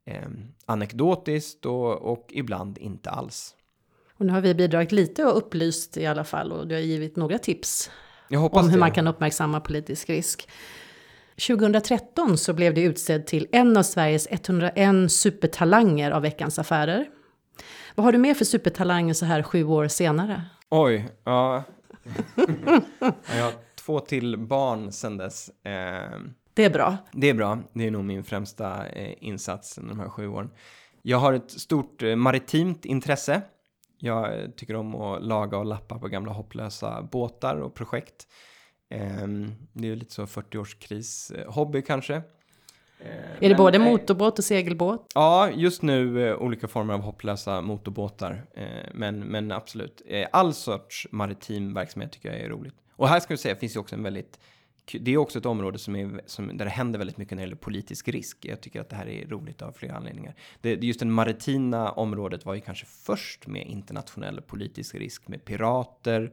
eh, 0.05 0.29
anekdotiskt 0.65 1.65
och, 1.65 2.11
och 2.11 2.27
ibland 2.29 2.77
inte 2.77 3.09
alls. 3.09 3.55
Och 4.17 4.25
nu 4.25 4.33
har 4.33 4.41
vi 4.41 4.55
bidragit 4.55 4.91
lite 4.91 5.25
och 5.25 5.37
upplyst 5.37 5.97
i 5.97 6.05
alla 6.05 6.23
fall 6.23 6.51
och 6.51 6.67
du 6.67 6.75
har 6.75 6.81
givit 6.81 7.15
några 7.15 7.37
tips 7.37 7.89
om 8.37 8.65
hur 8.65 8.71
det. 8.71 8.77
man 8.77 8.91
kan 8.91 9.07
uppmärksamma 9.07 9.59
politisk 9.59 10.09
risk. 10.09 10.49
2013 11.47 12.37
så 12.37 12.53
blev 12.53 12.73
det 12.73 12.81
utsedd 12.81 13.27
till 13.27 13.47
en 13.51 13.77
av 13.77 13.83
Sveriges 13.83 14.27
101 14.31 15.11
supertalanger 15.11 16.11
av 16.11 16.21
Veckans 16.21 16.59
Affärer. 16.59 17.09
Vad 17.95 18.03
har 18.03 18.11
du 18.11 18.17
med 18.17 18.37
för 18.37 18.45
supertalanger 18.45 19.13
så 19.13 19.25
här 19.25 19.43
sju 19.43 19.63
år 19.63 19.87
senare? 19.87 20.43
Oj, 20.69 21.09
ja. 21.23 21.63
jag 23.35 23.43
har 23.43 23.53
två 23.75 23.99
till 23.99 24.37
barn 24.37 24.91
sedan 24.91 25.17
dess. 25.17 25.49
Eh, 25.49 26.19
det 26.53 26.65
är 26.65 26.69
bra. 26.69 26.97
Det 27.11 27.29
är 27.29 27.33
bra. 27.33 27.59
Det 27.73 27.87
är 27.87 27.91
nog 27.91 28.03
min 28.03 28.23
främsta 28.23 28.87
eh, 28.87 29.13
insats 29.19 29.75
de 29.75 29.99
här 29.99 30.09
sju 30.09 30.27
åren. 30.27 30.49
Jag 31.01 31.17
har 31.17 31.33
ett 31.33 31.51
stort 31.51 32.03
eh, 32.03 32.15
maritimt 32.15 32.85
intresse. 32.85 33.41
Jag 33.97 34.39
eh, 34.39 34.49
tycker 34.49 34.75
om 34.75 34.95
att 34.95 35.23
laga 35.23 35.57
och 35.57 35.65
lappa 35.65 35.99
på 35.99 36.07
gamla 36.07 36.31
hopplösa 36.31 37.01
båtar 37.11 37.55
och 37.55 37.73
projekt. 37.73 38.27
Ehm, 38.89 39.51
det 39.73 39.91
är 39.91 39.95
lite 39.95 40.13
så 40.13 40.25
40-årskris 40.25 41.39
eh, 41.39 41.53
hobby 41.53 41.81
kanske. 41.81 42.21
Är 43.39 43.49
det 43.49 43.55
både 43.55 43.79
motorbåt 43.79 44.39
och 44.39 44.45
segelbåt? 44.45 45.11
Ja, 45.15 45.49
just 45.49 45.81
nu 45.81 46.29
eh, 46.29 46.35
olika 46.35 46.67
former 46.67 46.93
av 46.93 47.01
hopplösa 47.01 47.61
motorbåtar. 47.61 48.45
men, 48.93 49.19
men 49.19 49.51
absolut, 49.51 50.01
all 50.31 50.53
sorts 50.53 51.07
maritim 51.11 51.73
verksamhet 51.73 52.11
tycker 52.11 52.29
jag 52.29 52.39
är 52.39 52.49
roligt. 52.49 52.75
Och 52.95 53.07
här 53.07 53.19
ska 53.19 53.33
vi 53.33 53.37
säga, 53.37 53.55
finns 53.55 53.75
ju 53.75 53.79
också 53.79 53.95
en 53.95 54.03
väldigt 54.03 54.39
det 54.99 55.11
är 55.11 55.17
också 55.17 55.39
ett 55.39 55.45
område 55.45 55.79
som 55.79 55.95
är, 55.95 56.21
som, 56.25 56.57
där 56.57 56.65
det 56.65 56.71
händer 56.71 56.99
väldigt 56.99 57.17
mycket 57.17 57.31
när 57.31 57.43
det 57.43 57.47
gäller 57.47 57.55
politisk 57.55 58.07
risk. 58.07 58.37
Jag 58.45 58.61
tycker 58.61 58.81
att 58.81 58.89
det 58.89 58.95
här 58.95 59.07
är 59.07 59.27
roligt 59.27 59.61
av 59.61 59.71
flera 59.71 59.95
anledningar. 59.95 60.35
Det, 60.61 60.83
just 60.83 60.99
det 60.99 61.05
maritima 61.05 61.91
området 61.91 62.45
var 62.45 62.53
ju 62.53 62.61
kanske 62.61 62.85
först 62.85 63.47
med 63.47 63.67
internationell 63.67 64.41
politisk 64.41 64.95
risk 64.95 65.27
med 65.27 65.45
pirater, 65.45 66.31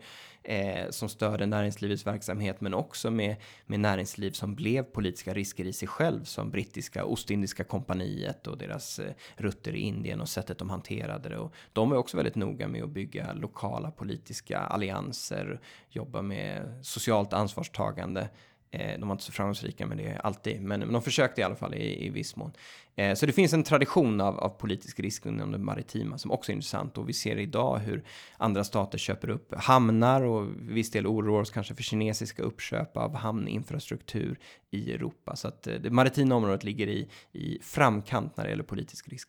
eh, 0.49 0.91
som 0.91 1.09
störde 1.09 1.47
näringslivets 1.47 2.07
verksamhet 2.07 2.61
men 2.61 2.75
också 2.75 3.11
med, 3.11 3.37
med 3.67 3.81
näringsliv 3.81 4.31
som 4.31 4.55
blev 4.55 4.83
politiska 4.83 5.35
risker 5.35 5.65
i 5.67 5.73
sig 5.73 5.89
själv 5.89 6.25
som 6.25 6.51
brittiska 6.51 7.05
Ostindiska 7.05 7.65
kompaniet 7.65 8.47
och 8.47 8.59
deras 8.59 8.99
eh, 8.99 9.13
rutter 9.37 9.75
i 9.75 9.79
Indien 9.79 10.21
och 10.21 10.29
sättet 10.29 10.59
de 10.59 10.71
hanterade 10.71 11.29
det. 11.29 11.39
Och 11.39 11.55
de 11.73 11.93
är 11.93 11.97
också 11.97 12.17
väldigt 12.17 12.35
noga 12.35 12.69
med 12.69 12.83
att 12.83 12.91
bygga 12.91 13.33
lokala 13.33 13.91
politiska 13.91 14.59
allianser, 14.59 15.61
jobba 15.91 16.23
med 16.23 16.79
socialt 16.83 17.33
ansvarstagande 17.33 18.29
de 18.71 19.09
var 19.09 19.13
inte 19.13 19.25
så 19.25 19.33
framgångsrika 19.33 19.87
med 19.87 19.99
det 19.99 20.21
alltid, 20.25 20.63
men, 20.63 20.93
de 20.93 21.03
försökte 21.03 21.41
i 21.41 21.45
alla 21.45 21.57
fall 21.57 21.75
i, 21.75 22.07
i 22.07 22.11
viss 22.11 22.37
mån. 22.37 22.53
Eh, 22.99 23.15
så 23.15 23.27
det 23.27 23.33
finns 23.33 23.53
en 23.53 23.63
tradition 23.63 24.21
av, 24.21 24.39
av 24.39 24.49
politisk 24.49 25.01
risk 25.01 25.27
inom 25.27 25.53
det 25.53 25.59
maritima 25.59 26.19
som 26.19 26.31
också 26.31 26.53
är 26.53 26.55
intressant 26.55 26.99
och 26.99 27.09
vi 27.09 27.13
ser 27.13 27.39
idag 27.39 27.79
hur 27.79 28.05
andra 28.37 28.65
stater 28.65 28.99
köper 28.99 29.31
upp 29.31 29.55
hamnar 29.55 30.23
och 30.23 30.49
viss 30.59 30.91
del 30.91 31.07
oroar 31.07 31.41
oss 31.41 31.51
kanske 31.51 31.75
för 31.75 31.83
kinesiska 31.83 32.43
uppköp 32.43 32.97
av 32.97 33.17
hamninfrastruktur 33.17 34.39
i 34.71 34.93
Europa. 34.93 35.37
Så 35.37 35.49
att 35.49 35.67
eh, 35.67 35.75
det 35.75 35.91
maritima 35.91 36.35
området 36.35 36.65
ligger 36.65 36.87
i, 36.87 37.09
i 37.33 37.59
framkant 37.63 38.37
när 38.37 38.45
det 38.45 38.51
gäller 38.51 38.65
politisk 38.65 39.09
risk. 39.09 39.29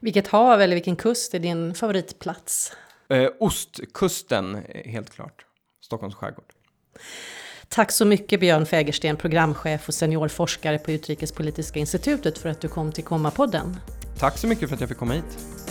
Vilket 0.00 0.28
hav 0.28 0.60
eller 0.60 0.74
vilken 0.74 0.96
kust 0.96 1.34
är 1.34 1.38
din 1.38 1.74
favoritplats? 1.74 2.72
Eh, 3.08 3.30
ostkusten, 3.40 4.58
helt 4.84 5.10
klart. 5.10 5.46
Stockholms 5.80 6.14
skärgård. 6.14 6.52
Tack 7.74 7.92
så 7.92 8.04
mycket 8.04 8.40
Björn 8.40 8.66
Fägersten, 8.66 9.16
programchef 9.16 9.88
och 9.88 9.94
seniorforskare 9.94 10.78
på 10.78 10.92
Utrikespolitiska 10.92 11.80
institutet 11.80 12.38
för 12.38 12.48
att 12.48 12.60
du 12.60 12.68
kom 12.68 12.92
till 12.92 13.04
Komma-podden. 13.04 13.76
Tack 14.18 14.38
så 14.38 14.46
mycket 14.46 14.68
för 14.68 14.74
att 14.74 14.80
jag 14.80 14.88
fick 14.88 14.98
komma 14.98 15.14
hit. 15.14 15.63